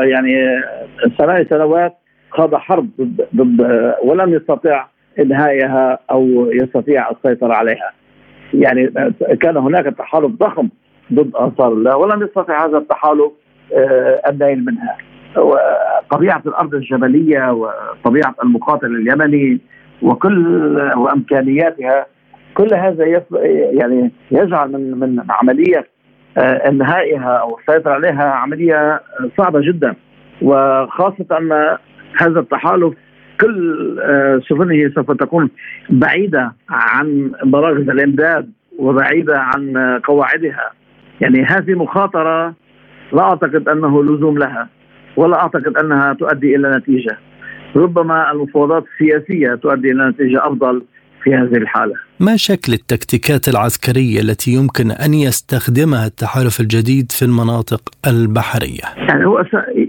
يعني 0.00 0.32
ثمان 1.18 1.46
سنوات 1.50 1.96
خاض 2.34 2.54
حرب 2.54 2.88
ضد 3.36 3.60
ولم 4.04 4.34
يستطع 4.34 4.86
إنهائها 5.18 5.98
أو 6.10 6.50
يستطيع 6.52 7.10
السيطرة 7.10 7.54
عليها. 7.54 7.92
يعني 8.54 8.92
كان 9.40 9.56
هناك 9.56 9.84
تحالف 9.84 10.26
ضخم 10.26 10.68
ضد 11.12 11.36
أنصار 11.36 11.72
الله 11.72 11.96
ولم 11.96 12.22
يستطع 12.22 12.66
هذا 12.66 12.78
التحالف 12.78 13.32
آه، 13.74 14.20
النيل 14.30 14.64
منها. 14.64 14.96
وطبيعة 15.36 16.42
الأرض 16.46 16.74
الجبلية 16.74 17.52
وطبيعة 17.52 18.34
المقاتل 18.44 18.86
اليمني 18.86 19.60
وكل 20.02 20.76
وأمكانياتها 20.96 22.06
كل 22.54 22.74
هذا 22.74 23.22
يعني 23.72 24.10
يجعل 24.30 24.72
من 24.72 24.98
من 24.98 25.24
عملية 25.30 25.86
آه، 26.38 26.68
إنهائها 26.68 27.36
أو 27.36 27.58
السيطرة 27.58 27.92
عليها 27.92 28.24
عملية 28.24 29.00
صعبة 29.38 29.60
جدا 29.60 29.94
وخاصة 30.42 31.26
ان 31.32 31.76
هذا 32.16 32.40
التحالف 32.40 32.94
كل 33.40 33.98
آه، 34.02 34.40
سفنه 34.48 34.90
سوف 34.94 35.10
تكون 35.12 35.50
بعيدة 35.90 36.52
عن 36.70 37.32
مراكز 37.44 37.88
الإمداد 37.88 38.50
وبعيدة 38.78 39.38
عن 39.38 39.76
قواعدها. 40.04 40.70
يعني 41.20 41.44
هذه 41.44 41.74
مخاطرة 41.74 42.54
لا 43.12 43.22
أعتقد 43.22 43.68
أنه 43.68 44.04
لزوم 44.04 44.38
لها 44.38 44.68
ولا 45.16 45.40
أعتقد 45.42 45.76
أنها 45.76 46.12
تؤدي 46.12 46.56
إلى 46.56 46.76
نتيجة. 46.76 47.18
ربما 47.76 48.32
المفاوضات 48.32 48.84
السياسية 48.92 49.54
تؤدي 49.54 49.92
إلى 49.92 50.08
نتيجة 50.08 50.46
أفضل 50.46 50.82
في 51.24 51.34
هذه 51.34 51.56
الحالة. 51.56 51.94
ما 52.20 52.36
شكل 52.36 52.72
التكتيكات 52.72 53.48
العسكرية 53.48 54.20
التي 54.20 54.50
يمكن 54.50 54.90
أن 54.90 55.14
يستخدمها 55.14 56.06
التحالف 56.06 56.60
الجديد 56.60 57.12
في 57.12 57.24
المناطق 57.24 57.80
البحرية؟ 58.06 58.86
يعني 59.08 59.26
هو 59.26 59.44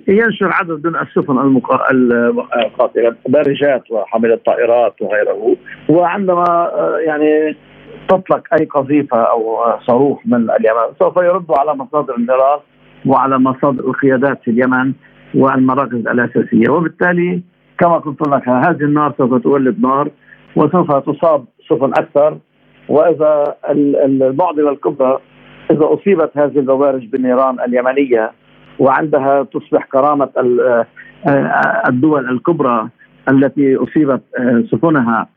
ينشر 0.07 0.51
عدد 0.51 0.87
من 0.87 0.95
السفن 0.95 1.37
القاتلة 2.65 3.15
بارجات 3.29 3.91
وحاملة 3.91 4.39
طائرات 4.45 4.95
وغيره 5.01 5.55
وعندما 5.89 6.45
آه، 6.45 6.97
يعني 7.07 7.55
تطلق 8.07 8.43
أي 8.59 8.65
قذيفة 8.65 9.17
أو 9.17 9.57
صاروخ 9.87 10.19
من 10.25 10.49
اليمن 10.49 10.87
سوف 10.99 11.17
يرد 11.17 11.45
على 11.49 11.75
مصادر 11.75 12.15
النيران 12.15 12.59
وعلى 13.05 13.39
مصادر 13.39 13.79
القيادات 13.79 14.39
في 14.43 14.51
اليمن 14.51 14.93
والمراكز 15.35 16.07
الأساسية 16.07 16.69
وبالتالي 16.69 17.41
كما 17.79 17.97
قلت 17.97 18.27
لك 18.27 18.49
هذه 18.49 18.81
النار 18.81 19.13
سوف 19.17 19.43
تولد 19.43 19.79
نار 19.79 20.09
وسوف 20.55 20.91
تصاب 20.91 21.45
سفن 21.69 21.91
أكثر 21.97 22.37
وإذا 22.89 23.55
المعضلة 24.05 24.71
الكبرى 24.71 25.19
إذا 25.71 25.85
أصيبت 25.93 26.31
هذه 26.35 26.59
البوارج 26.59 27.05
بالنيران 27.05 27.59
اليمنية 27.59 28.31
وعندها 28.79 29.43
تصبح 29.43 29.85
كرامة 29.91 30.29
الدول 31.89 32.29
الكبرى 32.29 32.89
التي 33.29 33.75
أصيبت 33.75 34.21
سفنها 34.71 35.27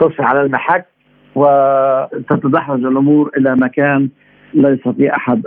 تصبح 0.00 0.20
على 0.20 0.42
المحك 0.42 0.86
وتتدحرج 1.34 2.84
الأمور 2.84 3.30
إلى 3.36 3.56
مكان 3.56 4.08
لا 4.54 4.70
يستطيع 4.70 5.16
أحد 5.16 5.42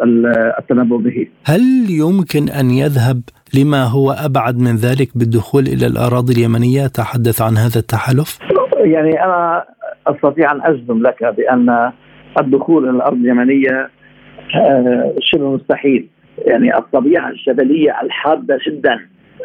التنبؤ 0.59 0.97
به. 0.97 1.27
هل 1.45 1.61
يمكن 1.89 2.49
أن 2.49 2.71
يذهب 2.71 3.21
لما 3.53 3.83
هو 3.83 4.11
أبعد 4.11 4.57
من 4.57 4.75
ذلك 4.75 5.09
بالدخول 5.15 5.63
إلى 5.63 5.87
الأراضي 5.87 6.33
اليمنية؟ 6.33 6.87
تحدث 6.87 7.41
عن 7.41 7.57
هذا 7.57 7.79
التحالف؟ 7.79 8.39
يعني 8.85 9.23
أنا 9.23 9.65
أستطيع 10.07 10.51
أن 10.51 10.61
أجزم 10.61 11.01
لك 11.01 11.23
بأن 11.23 11.91
الدخول 12.39 12.83
إلى 12.83 12.97
الأرض 12.97 13.17
اليمنية 13.17 13.89
آه، 14.55 15.15
شبه 15.19 15.55
مستحيل. 15.55 16.07
يعني 16.37 16.77
الطبيعة 16.77 17.29
الجبلية 17.29 18.01
الحادة 18.01 18.59
جدا 18.67 18.99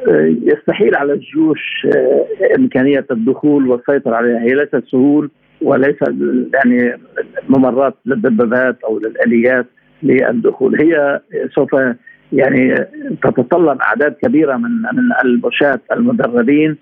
آه، 0.09 0.35
يستحيل 0.43 0.95
على 0.95 1.13
الجيوش 1.13 1.87
آه، 1.97 2.27
إمكانية 2.59 3.07
الدخول 3.11 3.69
والسيطرة 3.69 4.17
عليها. 4.17 4.41
هي 4.41 4.55
ليست 4.55 4.85
سهول 4.89 5.31
وليس 5.63 5.97
يعني 6.55 6.99
ممرات 7.49 7.95
للدبابات 8.07 8.77
أو 8.85 8.99
للآليات 8.99 9.67
للدخول. 10.03 10.83
هي 10.83 11.21
سوف 11.55 11.77
يعني 12.33 12.75
تتطلب 13.23 13.79
أعداد 13.81 14.13
كبيرة 14.13 14.57
من 14.57 14.71
من 14.71 15.13
المدربين. 15.93 16.77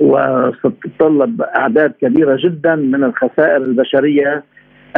وستتطلب 0.00 1.42
أعداد 1.42 1.92
كبيرة 2.00 2.38
جدا 2.44 2.74
من 2.76 3.04
الخسائر 3.04 3.56
البشرية 3.56 4.44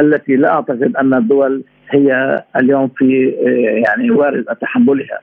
التي 0.01 0.35
لا 0.35 0.53
أعتقد 0.53 0.95
أن 0.99 1.13
الدول 1.13 1.63
هي 1.89 2.39
اليوم 2.55 2.87
في 2.97 3.29
يعني 3.87 4.11
وارد 4.11 4.45
تحملها. 4.61 5.19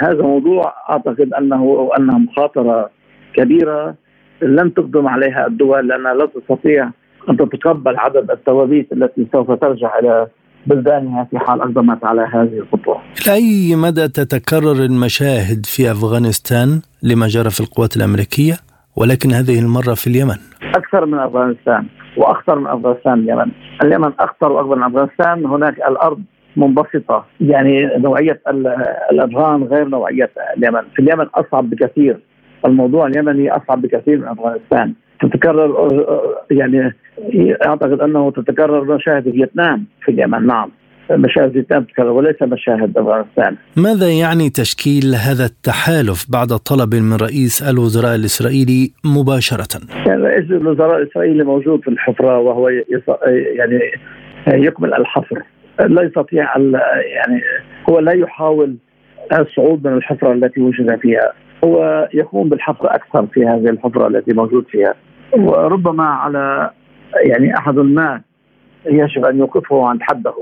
هذا 0.00 0.22
موضوع 0.22 0.74
أعتقد 0.90 1.34
أنه 1.38 1.90
أنها 1.98 2.18
مخاطرة 2.18 2.90
كبيرة 3.34 3.94
لن 4.42 4.74
تقدم 4.74 5.06
عليها 5.08 5.46
الدول 5.46 5.88
لانها 5.88 6.14
لا 6.14 6.26
تستطيع 6.26 6.90
أن 7.30 7.36
تتقبل 7.36 7.96
عدد 7.96 8.30
التوابيت 8.30 8.92
التي 8.92 9.26
سوف 9.32 9.50
ترجع 9.50 9.98
إلى 9.98 10.26
بلدانها 10.66 11.24
في 11.30 11.38
حال 11.38 11.60
أقدمت 11.60 12.04
على 12.04 12.22
هذه 12.22 12.58
الخطوة. 12.58 13.00
إلى 13.26 13.34
اي 13.34 13.76
مدى 13.76 14.08
تتكرر 14.08 14.84
المشاهد 14.84 15.66
في 15.66 15.90
أفغانستان 15.90 16.80
لما 17.02 17.26
جرى 17.26 17.50
في 17.50 17.60
القوات 17.60 17.96
الأمريكية 17.96 18.54
ولكن 19.00 19.30
هذه 19.32 19.58
المرة 19.58 19.94
في 19.94 20.06
اليمن؟ 20.06 20.38
أكثر 20.76 21.06
من 21.06 21.18
أفغانستان 21.18 21.86
وأخطر 22.16 22.58
من 22.58 22.66
أفغانستان 22.66 23.18
اليمن، 23.18 23.50
اليمن 23.84 24.12
أخطر 24.20 24.52
وأكبر 24.52 24.76
من 24.76 24.82
أفغانستان، 24.82 25.46
هناك 25.46 25.76
الأرض 25.76 26.22
منبسطة، 26.56 27.24
يعني 27.40 27.90
نوعية 27.98 28.40
الافغان 29.12 29.62
غير 29.62 29.88
نوعية 29.88 30.30
اليمن، 30.56 30.80
في 30.94 31.02
اليمن 31.02 31.26
أصعب 31.34 31.70
بكثير، 31.70 32.18
الموضوع 32.64 33.06
اليمني 33.06 33.50
أصعب 33.50 33.82
بكثير 33.82 34.18
من 34.18 34.28
أفغانستان، 34.28 34.94
تتكرر 35.20 35.90
يعني 36.50 36.94
أعتقد 37.66 38.00
أنه 38.00 38.30
تتكرر 38.30 38.94
مشاهد 38.94 39.30
فيتنام 39.30 39.84
في 40.04 40.10
اليمن. 40.10 40.46
نعم. 40.46 40.70
مشاهد 41.10 41.64
تتكرر 41.64 42.10
وليس 42.10 42.42
مشاهد 42.42 42.98
أفغانستان. 42.98 43.56
ماذا 43.76 44.08
يعني 44.08 44.50
تشكيل 44.50 45.14
هذا 45.14 45.44
التحالف 45.44 46.30
بعد 46.30 46.48
طلب 46.48 46.94
من 46.94 47.16
رئيس 47.16 47.62
الوزراء 47.62 48.14
الإسرائيلي 48.14 48.92
مباشرة؟ 49.04 49.80
يعني 50.06 50.22
رئيس 50.22 50.50
الوزراء 50.50 51.02
الإسرائيلي 51.02 51.44
موجود 51.44 51.80
في 51.80 51.88
الحفرة 51.88 52.38
وهو 52.38 52.68
يعني 52.68 53.80
يكمل 54.46 54.94
الحفر. 54.94 55.42
لا 55.80 56.02
يستطيع 56.02 56.56
يعني 56.56 57.42
هو 57.90 57.98
لا 57.98 58.12
يحاول 58.12 58.76
الصعود 59.32 59.86
من 59.86 59.92
الحفرة 59.92 60.32
التي 60.32 60.60
وجد 60.60 60.98
فيها. 61.00 61.32
هو 61.64 62.08
يقوم 62.14 62.48
بالحفر 62.48 62.94
أكثر 62.94 63.26
في 63.26 63.46
هذه 63.46 63.70
الحفرة 63.70 64.06
التي 64.06 64.32
موجود 64.32 64.66
فيها. 64.70 64.94
وربما 65.32 66.04
على 66.04 66.70
يعني 67.26 67.56
أحد 67.56 67.74
ما 67.74 68.20
يجب 68.86 69.24
أن 69.24 69.38
يوقفه 69.38 69.86
عند 69.86 70.00
حده 70.02 70.34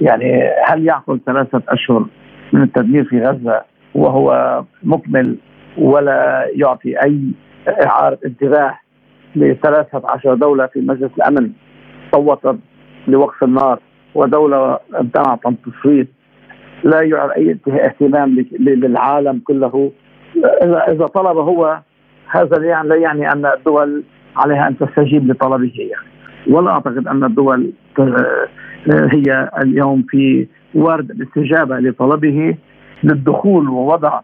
يعني 0.00 0.42
هل 0.66 0.86
يعقل 0.86 1.20
ثلاثة 1.26 1.62
أشهر 1.68 2.06
من 2.52 2.62
التدمير 2.62 3.04
في 3.04 3.20
غزة 3.20 3.62
وهو 3.94 4.62
مكمل 4.82 5.36
ولا 5.78 6.46
يعطي 6.54 7.02
أي 7.04 7.20
إعارة 7.68 8.18
انتباه 8.26 8.78
لثلاثة 9.36 10.02
عشر 10.04 10.34
دولة 10.34 10.66
في 10.66 10.80
مجلس 10.80 11.10
الأمن؟ 11.16 11.50
صوتت 12.12 12.58
لوقف 13.08 13.44
النار 13.44 13.78
ودولة 14.14 14.78
امتنعت 15.00 15.46
عن 15.46 15.52
التصويت 15.52 16.08
لا 16.84 17.02
يعر 17.02 17.30
أي 17.30 17.58
اهتمام 17.68 18.44
للعالم 18.60 19.40
كله. 19.44 19.92
إذا 20.88 21.06
طلب 21.06 21.36
هو 21.36 21.80
هذا 22.30 22.64
يعني 22.64 22.88
لا 22.88 22.96
يعني 22.96 23.32
أن 23.32 23.46
الدول 23.46 24.02
عليها 24.36 24.68
أن 24.68 24.78
تستجيب 24.78 25.30
لطلبه 25.30 25.72
يعني. 25.76 26.08
ولا 26.50 26.70
أعتقد 26.70 27.06
أن 27.06 27.24
الدول 27.24 27.72
هي 28.86 29.50
اليوم 29.62 30.04
في 30.10 30.46
ورد 30.74 31.10
الاستجابة 31.10 31.76
لطلبه 31.78 32.56
للدخول 33.04 33.68
ووضع 33.68 34.20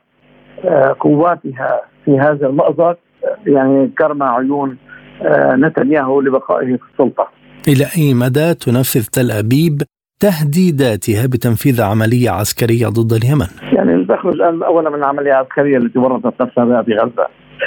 آه، 0.64 0.96
قواتها 1.00 1.80
في 2.04 2.18
هذا 2.18 2.46
المأزق 2.46 2.98
يعني 3.46 3.90
كرم 3.98 4.22
عيون 4.22 4.76
آه، 5.22 5.56
نتنياهو 5.56 6.20
لبقائه 6.20 6.76
في 6.76 6.82
السلطة. 6.92 7.28
إلى 7.68 7.84
أي 7.98 8.14
مدى 8.14 8.54
تنفذ 8.54 9.06
تل 9.12 9.30
أبيب 9.30 9.82
تهديداتها 10.20 11.26
بتنفيذ 11.26 11.82
عملية 11.82 12.30
عسكرية 12.30 12.86
ضد 12.88 13.12
اليمن؟ 13.12 13.46
يعني 13.72 14.04
تخرج 14.04 14.40
اولا 14.40 14.90
من 14.90 14.96
العملية 14.96 15.30
العسكريه 15.30 15.76
التي 15.76 15.98
ورطت 15.98 16.42
نفسها 16.42 16.64
بها 16.64 16.82
في 16.82 16.92
غزة. 16.92 17.26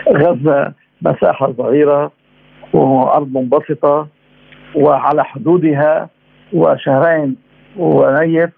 غزة 0.09 0.73
مساحة 1.01 1.53
صغيرة 1.57 2.11
وأرض 2.73 3.27
منبسطة 3.33 4.07
وعلى 4.75 5.23
حدودها 5.23 6.09
وشهرين 6.53 7.35
ونيف 7.77 8.49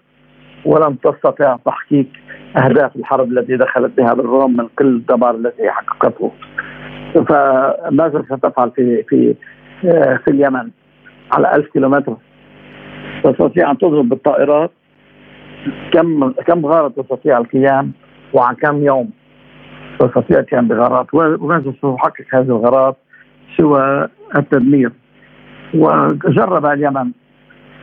ولم 0.64 0.94
تستطع 0.94 1.56
تحقيق 1.66 2.06
أهداف 2.56 2.96
الحرب 2.96 3.32
التي 3.32 3.56
دخلت 3.56 3.96
بها 3.96 4.14
بالرغم 4.14 4.56
من 4.56 4.68
كل 4.78 4.86
الدمار 4.86 5.34
الذي 5.34 5.70
حققته. 5.70 6.32
فماذا 7.14 8.22
ستفعل 8.30 8.70
في 8.70 9.02
في 9.02 9.34
في 10.24 10.28
اليمن 10.28 10.70
على 11.32 11.54
ألف 11.54 11.72
كيلومتر. 11.72 12.16
تستطيع 13.24 13.70
أن 13.70 13.78
تضرب 13.78 14.08
بالطائرات. 14.08 14.70
كم 15.92 16.30
كم 16.30 16.66
غارة 16.66 16.88
تستطيع 16.88 17.38
القيام 17.38 17.92
وعن 18.32 18.54
كم 18.54 18.84
يوم؟ 18.84 19.10
تستطيع 19.98 20.38
القيام 20.38 20.68
بغارات. 20.68 21.06
وماذا 21.14 21.72
ستحقق 21.78 22.24
هذه 22.34 22.42
الغارات 22.42 22.96
سوى 23.56 24.08
التدمير؟ 24.36 24.92
وجرب 25.74 26.66
اليمن 26.66 26.96
آه، 26.96 27.19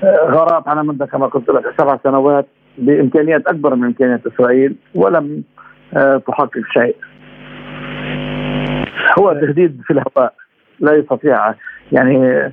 غارات 0.03 0.67
على 0.67 0.83
مدة 0.83 1.05
كما 1.05 1.27
قلت 1.27 1.49
لك 1.49 1.63
سبع 1.79 1.99
سنوات 2.03 2.47
بإمكانيات 2.77 3.47
أكبر 3.47 3.75
من 3.75 3.83
إمكانيات 3.83 4.21
إسرائيل 4.27 4.75
ولم 4.95 5.43
آه، 5.97 6.21
تحقق 6.27 6.61
شيء. 6.73 6.95
هو 9.19 9.33
تهديد 9.33 9.81
في 9.87 9.93
الهواء 9.93 10.33
لا 10.79 10.93
يستطيع 10.93 11.53
يعني 11.91 12.27
آه، 12.27 12.51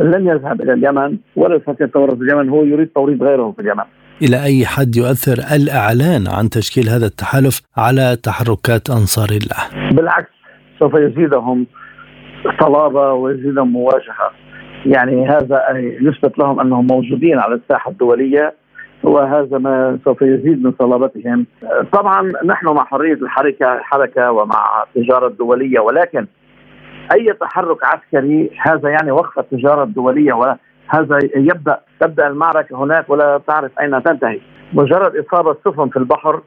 لن 0.00 0.26
يذهب 0.28 0.60
إلى 0.60 0.72
اليمن 0.72 1.18
ولا 1.36 1.56
يستطيع 1.56 1.86
التورط 1.86 2.14
في 2.14 2.22
اليمن 2.22 2.48
هو 2.48 2.64
يريد 2.64 2.88
توريط 2.88 3.22
غيره 3.22 3.52
في 3.56 3.62
اليمن. 3.62 3.84
إلى 4.22 4.42
أي 4.44 4.66
حد 4.66 4.96
يؤثر 4.96 5.56
الإعلان 5.56 6.28
عن 6.28 6.48
تشكيل 6.48 6.88
هذا 6.88 7.06
التحالف 7.06 7.60
على 7.76 8.16
تحركات 8.22 8.90
أنصار 8.90 9.28
الله؟ 9.28 9.90
بالعكس 9.92 10.30
سوف 10.78 10.94
يزيدهم 10.94 11.66
صلابة 12.60 13.12
ويزيدهم 13.12 13.72
مواجهة 13.72 14.41
يعني 14.86 15.28
هذا 15.28 15.62
يثبت 15.78 16.38
لهم 16.38 16.60
أنهم 16.60 16.86
موجودين 16.86 17.38
على 17.38 17.54
الساحة 17.54 17.90
الدولية 17.90 18.54
وهذا 19.02 19.58
ما 19.58 19.98
سوف 20.04 20.22
يزيد 20.22 20.64
من 20.64 20.72
صلابتهم. 20.78 21.46
طبعا 21.92 22.32
نحن 22.44 22.66
مع 22.66 22.84
حرية 22.84 23.14
الحركة 23.14 23.78
حركه 23.78 24.30
ومع 24.30 24.64
التجارة 24.86 25.26
الدولية 25.26 25.80
ولكن 25.80 26.26
أي 27.14 27.32
تحرك 27.40 27.84
عسكري 27.84 28.50
هذا 28.66 28.88
يعني 28.88 29.10
وقف 29.10 29.38
التجارة 29.38 29.82
الدولية 29.82 30.32
وهذا 30.32 31.18
يبدأ 31.36 31.80
تبدأ 32.00 32.26
المعركة 32.26 32.84
هناك 32.84 33.10
ولا 33.10 33.40
تعرف 33.46 33.78
أين 33.80 34.02
تنتهي. 34.02 34.40
مجرد 34.72 35.16
إصابة 35.16 35.50
السفن 35.50 35.88
في 35.88 35.96
البحر 35.96 36.40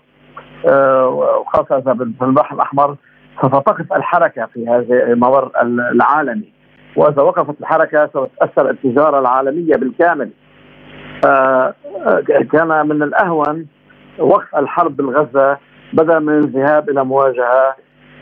آه، 0.67 1.07
وخاصة 1.07 1.81
في 2.19 2.25
البحر 2.25 2.55
الأحمر 2.55 2.95
ستقف 3.37 3.93
الحركة 3.93 4.45
في 4.45 4.67
هذا 4.67 5.03
الممر 5.03 5.51
العالمي. 5.91 6.54
وإذا 6.95 7.21
وقفت 7.21 7.61
الحركة 7.61 8.09
سوف 8.13 8.29
تأثر 8.39 8.69
التجاره 8.69 9.19
العالمية 9.19 9.75
بالكامل. 9.75 10.29
كان 12.51 12.87
من 12.87 13.03
الأهون 13.03 13.67
وقف 14.19 14.55
الحرب 14.55 14.95
بالغزة 14.97 15.57
بدلا 15.93 16.19
من 16.19 16.37
الذهاب 16.37 16.89
إلى 16.89 17.03
مواجهة 17.05 17.75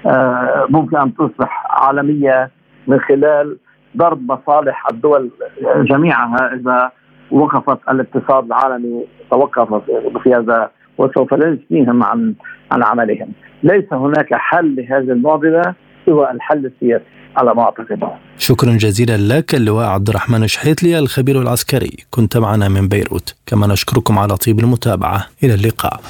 آه، 0.06 0.66
ممكن 0.70 0.98
أن 0.98 1.16
تصبح 1.16 1.66
عالمية 1.70 2.50
من 2.88 3.00
خلال 3.00 3.58
ضرب 3.98 4.32
مصالح 4.32 4.88
الدول 4.92 5.30
جميعها. 5.76 6.54
إذا 6.54 6.92
وقفت 7.32 7.80
الاقتصاد 7.90 8.46
العالمي 8.46 9.06
توقف 9.32 9.84
في 10.24 10.34
هذا 10.34 10.72
وسوف 10.98 11.34
لا 11.34 11.58
عن 11.88 12.34
عن 12.72 12.84
عملهم. 12.84 13.30
ليس 13.64 13.94
هناك 13.94 14.34
حل 14.34 14.76
لهذه 14.76 15.12
المعضلة 15.12 15.74
سوى 16.06 16.32
الحل 16.32 16.66
السياسي. 16.66 17.04
على 17.38 17.54
ما 17.56 17.62
أعتقد. 17.62 18.00
شكرا 18.38 18.74
جزيلا 18.74 19.18
لك 19.18 19.56
اللواء 19.56 19.86
عبد 19.86 20.10
الرحمن 20.10 20.44
الشحيتلي 20.44 21.00
الخبير 21.00 21.42
العسكري. 21.42 21.98
كنت 22.12 22.38
معنا 22.38 22.68
من 22.68 22.88
بيروت. 22.88 23.36
كما 23.46 23.68
نشكركم 23.68 24.20
على 24.20 24.38
طيب 24.38 24.60
المتابعة. 24.60 25.28
إلى 25.44 25.54
اللقاء. 25.54 26.02